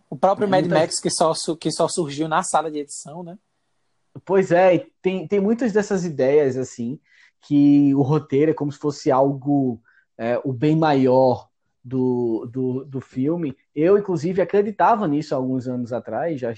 [0.08, 0.80] O próprio Mad muitas...
[0.80, 3.36] Max que só, que só surgiu na sala de edição, né?
[4.24, 7.00] Pois é, tem, tem muitas dessas ideias assim
[7.40, 9.82] que o roteiro é como se fosse algo,
[10.16, 11.48] é, o bem maior
[11.82, 13.56] do, do, do filme.
[13.74, 16.54] Eu, inclusive, acreditava nisso alguns anos atrás, já,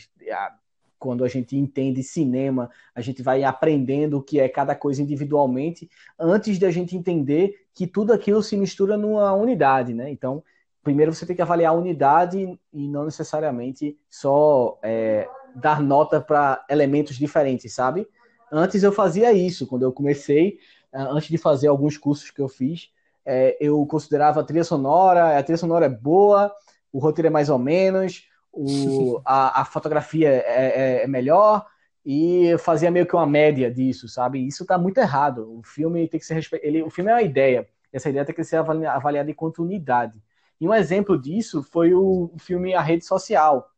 [0.99, 5.89] quando a gente entende cinema, a gente vai aprendendo o que é cada coisa individualmente,
[6.19, 10.11] antes de a gente entender que tudo aquilo se mistura numa unidade, né?
[10.11, 10.43] Então,
[10.83, 16.65] primeiro você tem que avaliar a unidade e não necessariamente só é, dar nota para
[16.71, 18.09] elementos diferentes, sabe?
[18.51, 20.59] Antes eu fazia isso, quando eu comecei,
[20.93, 22.91] é, antes de fazer alguns cursos que eu fiz,
[23.25, 26.55] é, eu considerava a trilha sonora, a trilha sonora é boa,
[26.93, 31.67] o roteiro é mais ou menos, o, a, a fotografia é, é, é, melhor,
[32.05, 34.47] e fazia meio que uma média disso, sabe?
[34.47, 35.59] Isso está muito errado.
[35.59, 36.87] O filme tem que ser respeitado.
[36.87, 37.69] O filme é uma ideia.
[37.93, 40.23] Essa ideia tem que ser avaliada enquanto unidade.
[40.61, 43.69] E um exemplo disso foi o filme A Rede Social,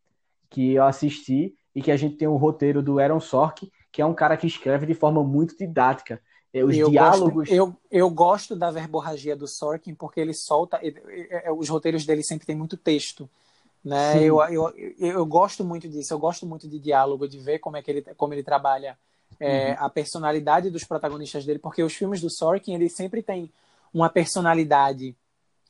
[0.50, 4.06] que eu assisti e que a gente tem um roteiro do Aaron Sorkin, que é
[4.06, 6.20] um cara que escreve de forma muito didática.
[6.52, 7.48] É, os eu diálogos.
[7.48, 10.78] Gosto, eu, eu gosto da verborragia do Sorkin porque ele solta.
[10.82, 11.00] Ele,
[11.30, 13.28] é, os roteiros dele sempre tem muito texto.
[13.88, 14.22] Né?
[14.22, 17.82] Eu, eu, eu gosto muito disso, eu gosto muito de diálogo, de ver como é
[17.82, 18.98] que ele, como ele trabalha
[19.40, 19.76] é, uhum.
[19.78, 23.50] a personalidade dos protagonistas dele, porque os filmes do Sorkin, ele sempre tem
[23.92, 25.16] uma personalidade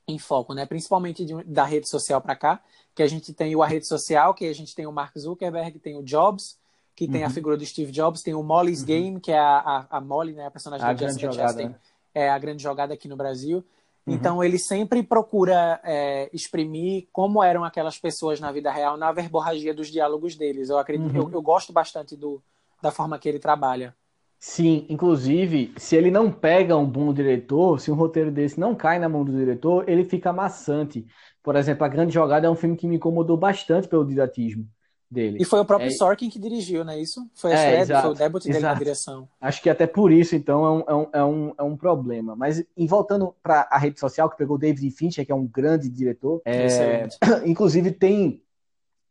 [0.08, 0.66] em foco, né?
[0.66, 2.60] Principalmente de, da rede social para cá,
[2.92, 5.78] que a gente tem o a rede social, que a gente tem o Mark Zuckerberg,
[5.78, 6.58] tem o Jobs,
[6.96, 7.12] que uhum.
[7.12, 7.32] tem a uhum.
[7.32, 8.86] figura do Steve Jobs, tem o Molly's uhum.
[8.86, 10.46] Game, que é a, a, a Molly, né?
[10.46, 11.74] A personagem a da Jessica Chastain, né?
[12.12, 13.64] é a grande jogada aqui no Brasil.
[14.08, 14.14] Uhum.
[14.14, 19.74] Então ele sempre procura é, exprimir como eram aquelas pessoas na vida real na verborragia
[19.74, 20.70] dos diálogos deles.
[20.70, 22.42] Eu acredito, eu, eu gosto bastante do,
[22.82, 23.94] da forma que ele trabalha.
[24.40, 28.98] Sim, inclusive, se ele não pega um bom diretor, se um roteiro desse não cai
[28.98, 31.04] na mão do diretor, ele fica maçante.
[31.42, 34.68] Por exemplo, A Grande Jogada é um filme que me incomodou bastante pelo didatismo
[35.10, 35.38] dele.
[35.40, 35.92] E foi o próprio é...
[35.92, 37.28] Sorkin que dirigiu, não é isso?
[37.34, 38.74] Foi, a é, foi o debut dele exato.
[38.74, 39.28] na direção.
[39.40, 42.36] Acho que até por isso, então, é um, é um, é um, é problema.
[42.36, 45.46] Mas, em voltando para a rede social, que pegou o David Fincher, que é um
[45.46, 47.08] grande diretor, é...
[47.46, 48.42] inclusive tem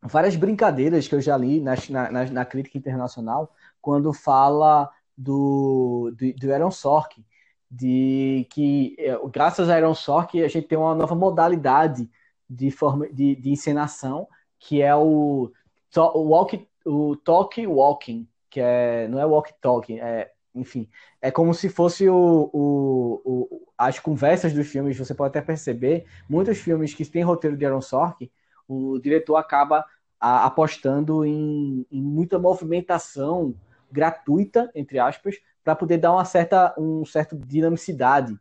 [0.02, 6.34] várias brincadeiras que eu já li na, na, na crítica internacional, quando fala do, do,
[6.34, 7.26] do Aaron Sorkin,
[7.70, 12.10] de que é, graças a Aaron Sorkin a gente tem uma nova modalidade
[12.50, 14.28] de forma de, de encenação
[14.60, 15.52] que é o,
[16.04, 20.90] o walk o talk walking que é não é walk talking é enfim
[21.22, 26.06] é como se fosse o, o, o, as conversas dos filmes você pode até perceber
[26.30, 28.30] muitos filmes que têm roteiro de Aaron Sorkin
[28.68, 29.86] o diretor acaba
[30.20, 33.56] a, apostando em, em muita movimentação
[33.92, 38.38] gratuita, entre aspas, para poder dar uma certa, um certo dinamicidade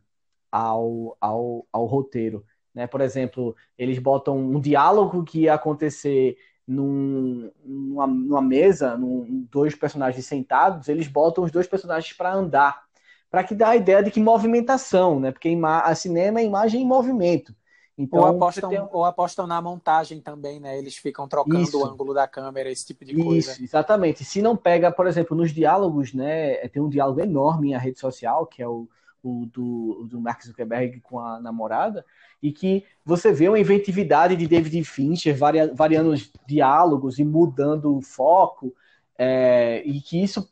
[0.51, 2.45] ao, ao, ao roteiro.
[2.73, 2.87] Né?
[2.87, 6.37] Por exemplo, eles botam um diálogo que ia acontecer
[6.67, 12.83] num, numa, numa mesa, num, dois personagens sentados, eles botam os dois personagens para andar,
[13.31, 15.31] para que dá a ideia de que movimentação, né?
[15.31, 17.55] Porque a cinema é imagem em movimento.
[17.97, 18.87] Então, ou, apostam, tem...
[18.91, 20.77] ou apostam na montagem também, né?
[20.77, 21.79] Eles ficam trocando Isso.
[21.79, 23.53] o ângulo da câmera, esse tipo de coisa.
[23.53, 24.23] Isso, exatamente.
[24.23, 26.55] Se não pega, por exemplo, nos diálogos, né?
[26.67, 28.87] Tem um diálogo enorme em rede social, que é o,
[29.27, 32.05] o do, do Mark Zuckerberg com a namorada,
[32.41, 37.95] e que você vê uma inventividade de David Fincher varia, variando os diálogos e mudando
[37.95, 38.73] o foco,
[39.17, 40.49] é, e que isso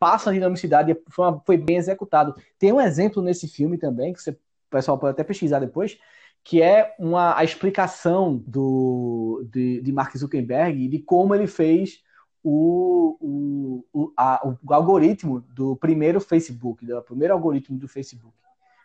[0.00, 2.34] passa a dinamicidade, foi, uma, foi bem executado.
[2.58, 4.36] Tem um exemplo nesse filme também, que você, o
[4.70, 5.98] pessoal pode até pesquisar depois,
[6.42, 12.02] que é uma, a explicação do, de, de Mark Zuckerberg de como ele fez
[12.44, 18.34] o, o, o, a, o, algoritmo do primeiro Facebook, do primeiro algoritmo do Facebook.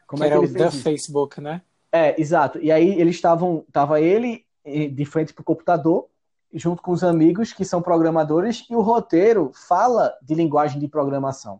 [0.07, 1.61] Como que é que era o The Facebook, né?
[1.91, 2.57] É, exato.
[2.59, 6.07] E aí eles estavam, tava ele de frente para o computador,
[6.53, 11.59] junto com os amigos que são programadores, e o roteiro fala de linguagem de programação.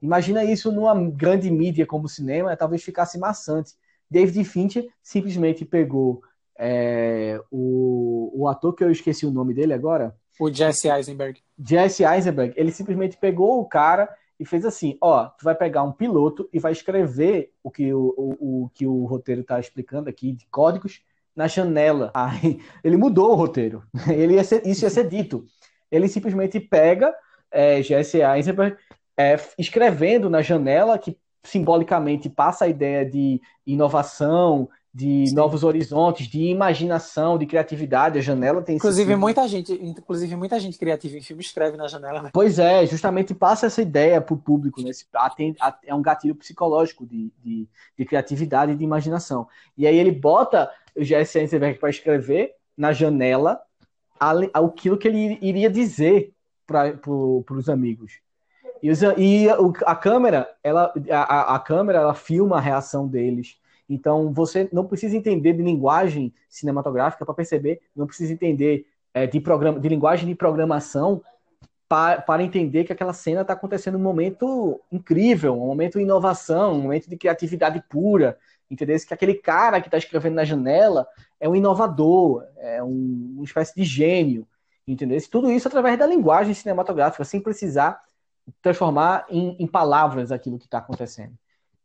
[0.00, 3.74] Imagina isso numa grande mídia como o cinema, talvez ficasse maçante.
[4.10, 6.22] David Fincher simplesmente pegou
[6.58, 10.16] é, o, o ator que eu esqueci o nome dele agora.
[10.38, 11.40] O Jesse Eisenberg.
[11.58, 12.52] Jesse Eisenberg.
[12.56, 14.08] Ele simplesmente pegou o cara
[14.38, 18.14] e fez assim: ó, tu vai pegar um piloto e vai escrever o que o,
[18.16, 21.02] o, o que o roteiro está explicando aqui de códigos
[21.34, 22.10] na janela.
[22.14, 23.82] Aí ele mudou o roteiro.
[24.08, 25.44] Ele ia ser, isso ia ser dito.
[25.90, 27.14] Ele simplesmente pega
[27.50, 28.76] é, Jesse Eisenberg
[29.16, 35.34] é, escrevendo na janela que simbolicamente passa a ideia de inovação, de Sim.
[35.34, 38.18] novos horizontes, de imaginação, de criatividade.
[38.18, 42.22] A janela tem inclusive muita gente, inclusive muita gente criativa em filme escreve na janela.
[42.22, 42.30] Né?
[42.32, 44.90] Pois é, justamente passa essa ideia para o público, né?
[45.84, 47.68] é um gatilho psicológico de, de,
[47.98, 49.46] de, criatividade e de imaginação.
[49.76, 53.60] E aí ele bota o Jesse Eisenberg para escrever na janela
[54.54, 56.32] aquilo que ele iria dizer
[56.66, 58.14] para os amigos.
[58.82, 58.88] E,
[59.18, 59.46] e
[59.84, 63.58] a câmera, ela, a, a câmera, ela filma a reação deles.
[63.88, 69.40] Então, você não precisa entender de linguagem cinematográfica para perceber, não precisa entender é, de,
[69.40, 71.22] programa, de linguagem de programação
[71.88, 76.82] para, entender que aquela cena está acontecendo um momento incrível, um momento de inovação, um
[76.82, 78.36] momento de criatividade pura.
[78.68, 78.96] Entendeu?
[79.06, 81.06] Que aquele cara que está escrevendo na janela
[81.38, 84.46] é um inovador, é um, uma espécie de gênio.
[84.86, 85.18] Entendeu?
[85.30, 88.00] Tudo isso através da linguagem cinematográfica, sem precisar
[88.60, 91.36] transformar em, em palavras aquilo que está acontecendo.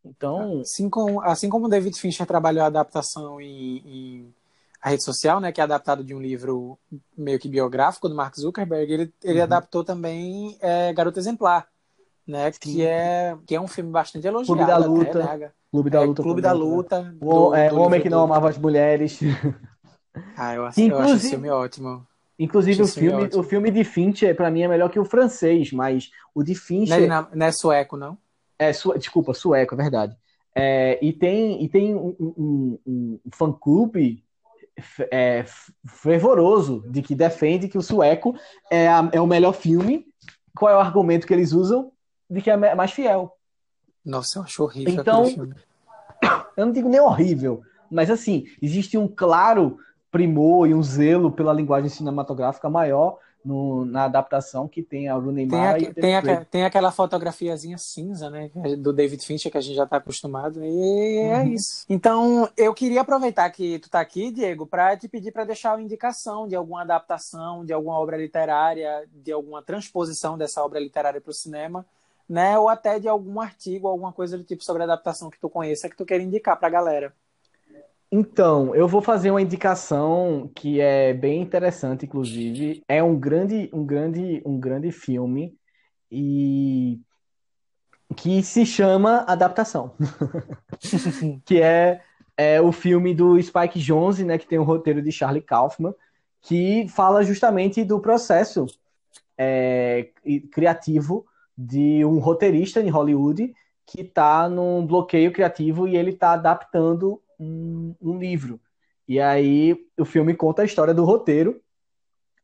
[0.04, 4.34] Então, assim como, assim como David Fincher trabalhou a adaptação em, em,
[4.82, 6.78] a rede social, né, que é adaptado de um livro
[7.16, 9.43] meio que biográfico do Mark Zuckerberg, ele, ele uhum.
[9.43, 11.68] adaptou também é, Garota Exemplar,
[12.28, 14.58] né, que é que é um filme bastante elogiado.
[14.58, 15.38] Clube da Luta.
[15.38, 15.52] Né?
[15.72, 16.24] Clube da é, Luta.
[16.24, 17.16] Clube da Luta.
[17.22, 19.20] O, do, é, do o Homem que Não Amava as Mulheres.
[20.36, 22.06] Ah, eu, eu acho esse filme ótimo.
[22.38, 26.10] Inclusive, o filme, o filme de Fincher, para mim, é melhor que o francês, mas
[26.36, 27.08] o de Fincher.
[27.08, 28.18] Não é, não é sueco, não?
[28.62, 28.93] É, su...
[28.95, 30.16] desculpa, sueco, é verdade.
[30.53, 34.24] É, e tem, e tem um, um, um fã-clube
[35.12, 35.43] é,
[35.88, 38.36] fervoroso de que defende que o sueco
[38.70, 40.05] é, a, é o melhor filme.
[40.55, 41.91] Qual é o argumento que eles usam?
[42.30, 43.36] De que é mais fiel.
[44.05, 45.26] Nossa, eu acho horrível então,
[46.55, 49.80] Eu não digo nem horrível, mas assim, existe um claro
[50.12, 55.46] primor e um zelo pela linguagem cinematográfica maior no, na adaptação que tem a Rooney
[55.46, 59.62] Mara tem, a, tem, a, tem aquela fotografiazinha cinza, né, do David Fincher que a
[59.62, 61.54] gente já está acostumado e é uhum.
[61.54, 61.86] isso.
[61.89, 65.82] Então, eu queria aproveitar que tu está aqui, Diego, para te pedir para deixar uma
[65.82, 71.32] indicação de alguma adaptação, de alguma obra literária, de alguma transposição dessa obra literária para
[71.32, 71.86] o cinema,
[72.30, 75.89] né, ou até de algum artigo, alguma coisa do tipo sobre adaptação que tu conheça
[75.89, 77.14] que tu queira indicar para a galera.
[78.14, 82.84] Então, eu vou fazer uma indicação que é bem interessante, inclusive.
[82.88, 85.57] É um grande, um grande, um grande filme
[86.12, 86.99] e
[88.18, 89.95] que se chama Adaptação,
[91.45, 92.01] que é,
[92.36, 95.95] é o filme do Spike Jonze, né, que tem o roteiro de Charlie Kaufman,
[96.41, 98.66] que fala justamente do processo
[99.38, 100.09] é,
[100.51, 101.26] criativo
[101.57, 103.53] de um roteirista em Hollywood
[103.86, 108.62] que está num bloqueio criativo e ele está adaptando um, um livro.
[109.08, 111.60] E aí o filme conta a história do roteiro,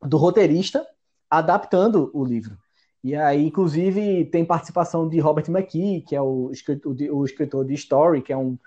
[0.01, 0.85] do roteirista
[1.29, 2.57] adaptando o livro.
[3.03, 7.73] E aí, inclusive, tem participação de Robert McKee, que é o escritor, o escritor de
[7.75, 8.57] Story, que é um,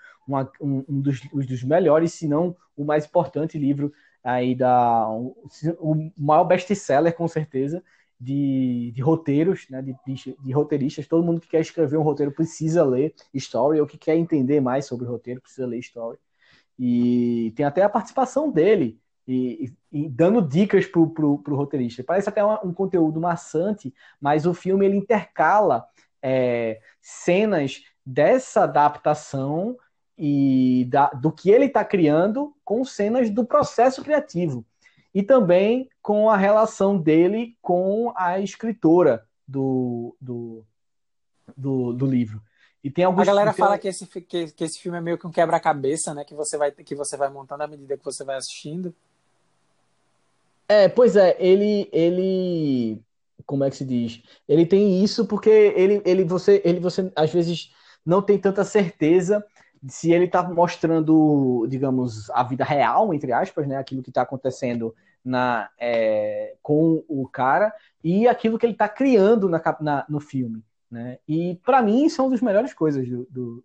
[0.61, 6.45] um, um dos, dos, melhores, se não o mais importante livro aí da o maior
[6.45, 7.83] best-seller com certeza
[8.21, 9.97] de, de roteiros, né, de,
[10.39, 11.07] de, roteiristas.
[11.07, 14.85] Todo mundo que quer escrever um roteiro precisa ler Story, ou que quer entender mais
[14.85, 16.19] sobre roteiro precisa ler Story.
[16.79, 22.05] E tem até a participação dele, e, e, dando dicas para o roteirista.
[22.05, 25.87] Parece até um, um, conteúdo maçante, mas o filme ele intercala
[26.23, 29.77] é, cenas dessa adaptação
[30.19, 34.67] e da, do que ele está criando com cenas do processo criativo
[35.15, 40.65] e também com a relação dele com a escritora do, do,
[41.57, 42.41] do, do livro.
[42.83, 45.27] E tem alguns a galera fala que esse, que, que esse filme é meio que
[45.27, 46.25] um quebra-cabeça, né?
[46.25, 48.95] Que você, vai, que você vai montando à medida que você vai assistindo.
[50.67, 53.03] É, pois é, ele, ele,
[53.45, 54.23] como é que se diz?
[54.49, 57.71] Ele tem isso porque ele, ele, você, ele, você às vezes
[58.07, 59.45] não tem tanta certeza
[59.89, 64.95] se ele está mostrando, digamos, a vida real, entre aspas, né, aquilo que está acontecendo
[65.25, 67.73] na, é, com o cara
[68.03, 70.63] e aquilo que ele está criando na, na, no filme.
[70.91, 71.19] Né?
[71.27, 73.65] E para mim são das melhores coisas do, do,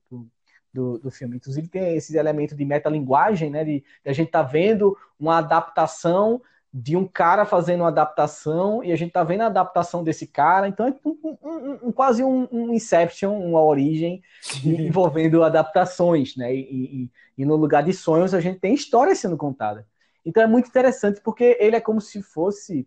[0.71, 1.37] do, do, filme.
[1.37, 3.63] Inclusive tem esses elementos de metalinguagem, né?
[3.63, 6.41] De, de a gente tá vendo uma adaptação
[6.77, 10.67] de um cara fazendo uma adaptação e a gente tá vendo a adaptação desse cara,
[10.67, 14.21] então é um, um, um, quase um, Inception, uma origem
[14.61, 16.53] envolvendo adaptações, né?
[16.53, 19.87] E, e, e, no lugar de sonhos a gente tem história sendo contada.
[20.25, 22.85] Então é muito interessante porque ele é como se fosse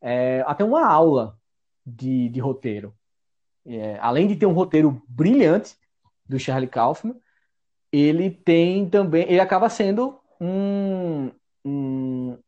[0.00, 1.38] é, até uma aula
[1.84, 2.94] de, de roteiro.
[3.66, 5.76] É, além de ter um roteiro brilhante
[6.26, 7.14] do Charlie Kaufman,
[7.92, 11.30] ele tem também, ele acaba sendo um,
[11.62, 12.38] um,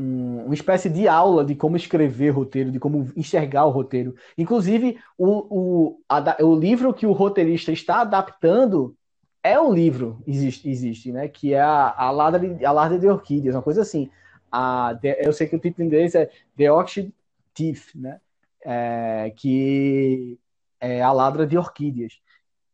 [0.00, 4.14] um uma espécie de aula de como escrever roteiro, de como enxergar o roteiro.
[4.36, 8.96] Inclusive, o, o, a, o livro que o roteirista está adaptando
[9.42, 11.28] é um livro, existe, existe né?
[11.28, 14.10] Que é a, a, Ladra, de, a Ladra de Orquídeas, uma coisa assim.
[14.50, 17.12] A, eu sei que o título em inglês é The Orchid
[17.54, 18.20] Thief, né?
[18.64, 20.38] É, que
[20.80, 22.20] é a Ladra de Orquídeas.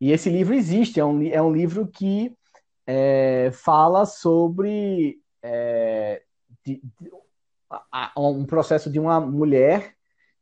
[0.01, 2.33] E esse livro existe, é um, é um livro que
[2.87, 6.23] é, fala sobre é,
[6.67, 7.11] de, de,
[7.71, 9.95] a, um processo de uma mulher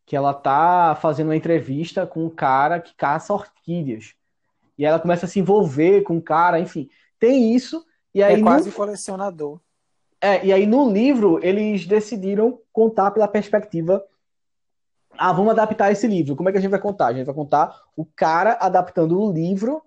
[0.07, 4.15] que ela tá fazendo uma entrevista com um cara que caça orquídeas.
[4.77, 6.89] E ela começa a se envolver com o cara, enfim.
[7.19, 7.85] Tem isso.
[8.15, 8.75] E aí é quase no...
[8.75, 9.61] colecionador.
[10.21, 14.05] É, e aí no livro eles decidiram contar pela perspectiva.
[15.17, 16.35] Ah, vamos adaptar esse livro.
[16.35, 17.07] Como é que a gente vai contar?
[17.09, 19.83] A gente vai contar o cara adaptando o livro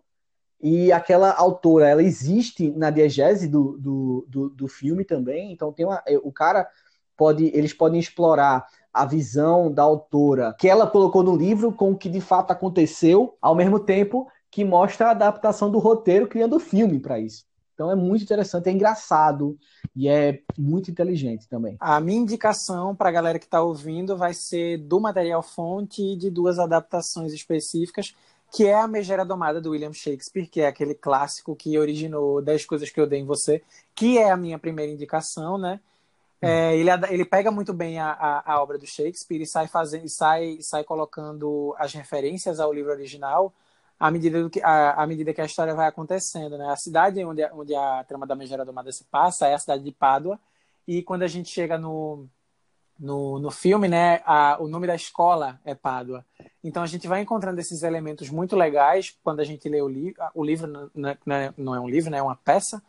[0.62, 5.52] e aquela autora, ela existe na diegese do, do, do, do filme também.
[5.52, 6.68] Então tem uma, o cara
[7.16, 11.98] pode, eles podem explorar a visão da autora que ela colocou no livro com o
[11.98, 16.60] que de fato aconteceu, ao mesmo tempo que mostra a adaptação do roteiro criando o
[16.60, 17.46] filme para isso.
[17.76, 19.56] Então é muito interessante, é engraçado
[19.96, 21.78] e é muito inteligente também.
[21.80, 26.16] A minha indicação para a galera que está ouvindo vai ser do material fonte e
[26.16, 28.16] de duas adaptações específicas,
[28.52, 32.66] que é a Megera Domada do William Shakespeare, que é aquele clássico que originou 10
[32.66, 35.80] coisas que eu dei em você, que é a minha primeira indicação, né?
[36.40, 40.08] É, ele, ele pega muito bem a, a, a, obra do Shakespeare e sai fazendo
[40.08, 43.52] sai, sai colocando as referências ao livro original
[44.00, 46.58] à medida, do que, à, à medida que a história vai acontecendo.
[46.58, 46.70] Né?
[46.70, 49.92] A cidade onde, onde a trama da Megera Domada se passa é a cidade de
[49.92, 50.40] Pádua,
[50.88, 52.28] e quando a gente chega no,
[53.00, 56.26] no, no filme, né, a, o nome da escola é Pádua.
[56.64, 60.22] Então a gente vai encontrando esses elementos muito legais quando a gente lê o livro.
[60.34, 62.82] O livro não é, é, não é um livro, né, é uma peça.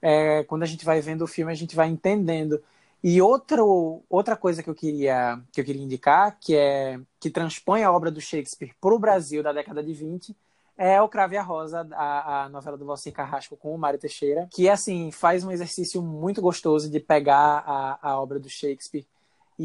[0.00, 2.62] É, quando a gente vai vendo o filme, a gente vai entendendo.
[3.02, 7.82] E outro, outra coisa que eu queria que eu queria indicar, que é que transpõe
[7.82, 10.36] a obra do Shakespeare para o Brasil da década de 20,
[10.76, 14.48] é o Crave a Rosa, a, a novela do Valcir Carrasco com o Mário Teixeira,
[14.52, 19.06] que assim faz um exercício muito gostoso de pegar a, a obra do Shakespeare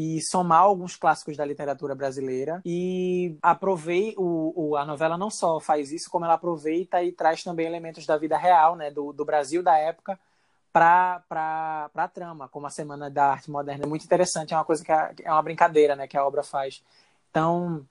[0.00, 2.62] e somar alguns clássicos da literatura brasileira.
[2.64, 7.42] E aprovei o, o, a novela não só faz isso, como ela aproveita e traz
[7.42, 10.16] também elementos da vida real, né, do, do Brasil da época
[10.72, 13.86] para a trama, como a Semana da Arte Moderna.
[13.86, 16.44] É muito interessante, é uma coisa que é, é uma brincadeira né, que a obra
[16.44, 16.80] faz.
[17.28, 17.84] Então,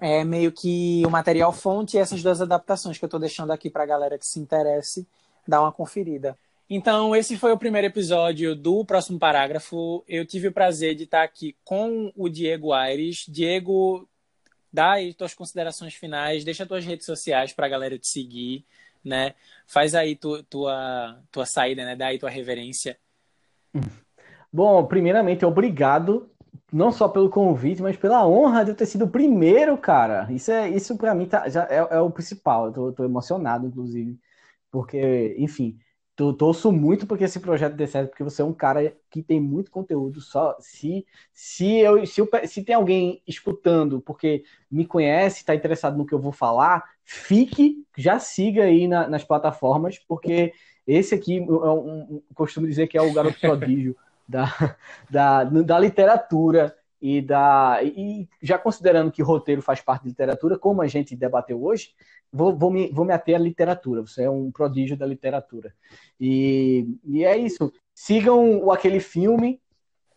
[0.00, 3.68] é meio que o material fonte e essas duas adaptações que eu estou deixando aqui
[3.68, 5.06] para a galera que se interesse
[5.46, 6.38] dar uma conferida.
[6.68, 10.04] Então, esse foi o primeiro episódio do próximo parágrafo.
[10.08, 13.26] Eu tive o prazer de estar aqui com o Diego Aires.
[13.28, 14.08] Diego,
[14.72, 18.64] dá aí tuas considerações finais, deixa tuas redes sociais para a galera te seguir
[19.04, 19.34] né?
[19.66, 21.94] Faz aí tu, tua, tua saída, né?
[21.94, 22.96] Dá aí tua reverência.
[24.52, 26.30] Bom, primeiramente, obrigado
[26.72, 30.26] não só pelo convite, mas pela honra de eu ter sido o primeiro, cara.
[30.32, 32.66] Isso é isso para mim tá, já é, é, o principal.
[32.66, 34.18] Eu tô, tô, emocionado, inclusive,
[34.70, 35.78] porque, enfim,
[36.16, 39.40] tô, torço muito porque esse projeto dê certo, porque você é um cara que tem
[39.40, 40.20] muito conteúdo.
[40.20, 45.96] Só se se eu se, eu, se tem alguém escutando, porque me conhece, está interessado
[45.96, 50.52] no que eu vou falar, fique, já siga aí na, nas plataformas, porque
[50.86, 53.96] esse aqui, eu, um, costumo dizer que é o garoto prodígio
[54.28, 54.76] da,
[55.10, 60.80] da, da literatura e da e já considerando que roteiro faz parte de literatura, como
[60.80, 61.94] a gente debateu hoje,
[62.34, 64.02] vou, vou, me, vou me ater à literatura.
[64.02, 65.72] Você é um prodígio da literatura.
[66.20, 67.72] E, e é isso.
[67.94, 69.60] Sigam o, aquele filme,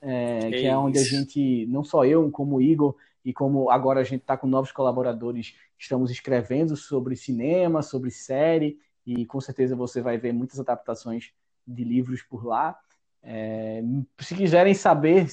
[0.01, 3.99] é, que, é onde a gente, não só eu, como o Igor, e como agora
[3.99, 9.75] a gente está com novos colaboradores, estamos escrevendo sobre cinema, sobre série, e com certeza
[9.75, 11.31] você vai ver muitas adaptações
[11.67, 12.75] de livros por lá.
[13.21, 13.83] É,
[14.19, 15.27] se quiserem saber,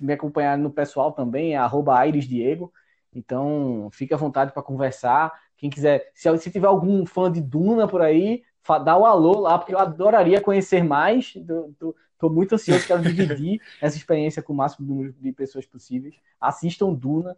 [0.00, 2.72] me acompanhar no pessoal também, é @airesdiego.
[3.14, 5.32] Então, fique à vontade para conversar.
[5.56, 8.42] Quem quiser, se, se, tiver algum fã de Duna por aí,
[8.84, 11.34] dá o alô lá, porque eu adoraria conhecer mais.
[11.36, 16.14] Estou muito ansioso, quero dividir essa experiência com o máximo número de pessoas possíveis.
[16.40, 17.36] Assistam Duna.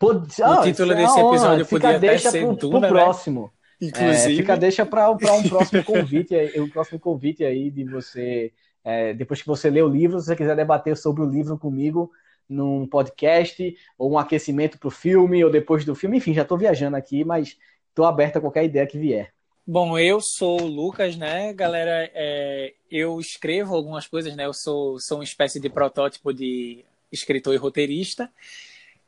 [0.00, 0.26] Pod...
[0.42, 2.88] Ah, o título é desse episódio fica podia deixa até ser pro, Duna, pro né?
[2.88, 3.52] próximo.
[3.80, 4.34] Inclusive.
[4.34, 5.16] É, fica deixa para um
[5.48, 8.52] próximo convite, um próximo convite aí de você,
[8.82, 12.10] é, depois que você lê o livro, se você quiser debater sobre o livro comigo
[12.48, 16.58] num podcast, ou um aquecimento para o filme, ou depois do filme, enfim, já estou
[16.58, 17.56] viajando aqui, mas
[17.88, 19.32] estou aberto a qualquer ideia que vier.
[19.66, 22.10] Bom, eu sou o Lucas, né, galera?
[22.12, 24.44] É, eu escrevo algumas coisas, né?
[24.44, 28.30] Eu sou, sou uma espécie de protótipo de escritor e roteirista.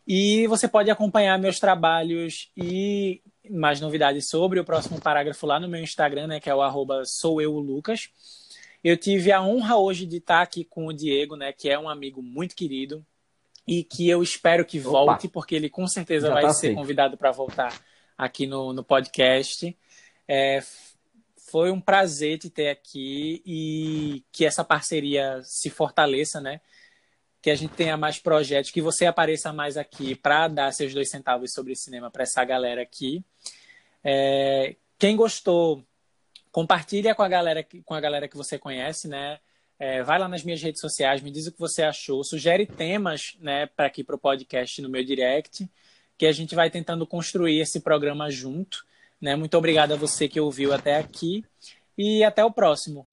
[0.06, 3.20] E você pode acompanhar meus trabalhos e
[3.50, 6.40] mais novidades sobre o próximo parágrafo lá no meu Instagram, né?
[6.40, 8.08] Que é o soueulucas.
[8.82, 11.52] Eu tive a honra hoje de estar aqui com o Diego, né?
[11.52, 13.04] Que é um amigo muito querido
[13.66, 15.34] e que eu espero que volte, Opa.
[15.34, 16.76] porque ele com certeza Já vai tá ser assim.
[16.76, 17.76] convidado para voltar
[18.16, 19.76] aqui no, no podcast.
[20.28, 20.62] É,
[21.50, 26.60] foi um prazer te ter aqui e que essa parceria se fortaleça, né?
[27.42, 31.10] Que a gente tenha mais projetos, que você apareça mais aqui para dar seus dois
[31.10, 33.24] centavos sobre cinema para essa galera aqui.
[34.02, 35.84] É, quem gostou,
[36.50, 39.38] compartilha com a galera com a galera que você conhece, né?
[39.78, 43.36] É, vai lá nas minhas redes sociais, me diz o que você achou, sugere temas
[43.40, 45.68] né, para aqui para o podcast no meu direct,
[46.16, 48.86] que a gente vai tentando construir esse programa junto.
[49.20, 49.36] Né?
[49.36, 51.44] Muito obrigado a você que ouviu até aqui
[51.96, 53.06] e até o próximo.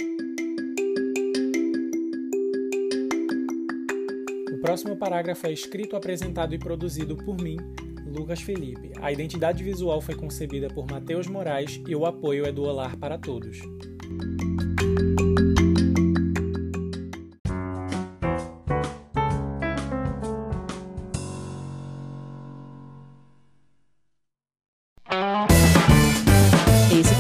[4.54, 7.58] O próximo parágrafo é escrito, apresentado e produzido por mim,
[8.06, 8.94] Lucas Felipe.
[9.02, 13.18] A identidade visual foi concebida por Matheus Moraes e o apoio é do Olar para
[13.18, 13.60] Todos.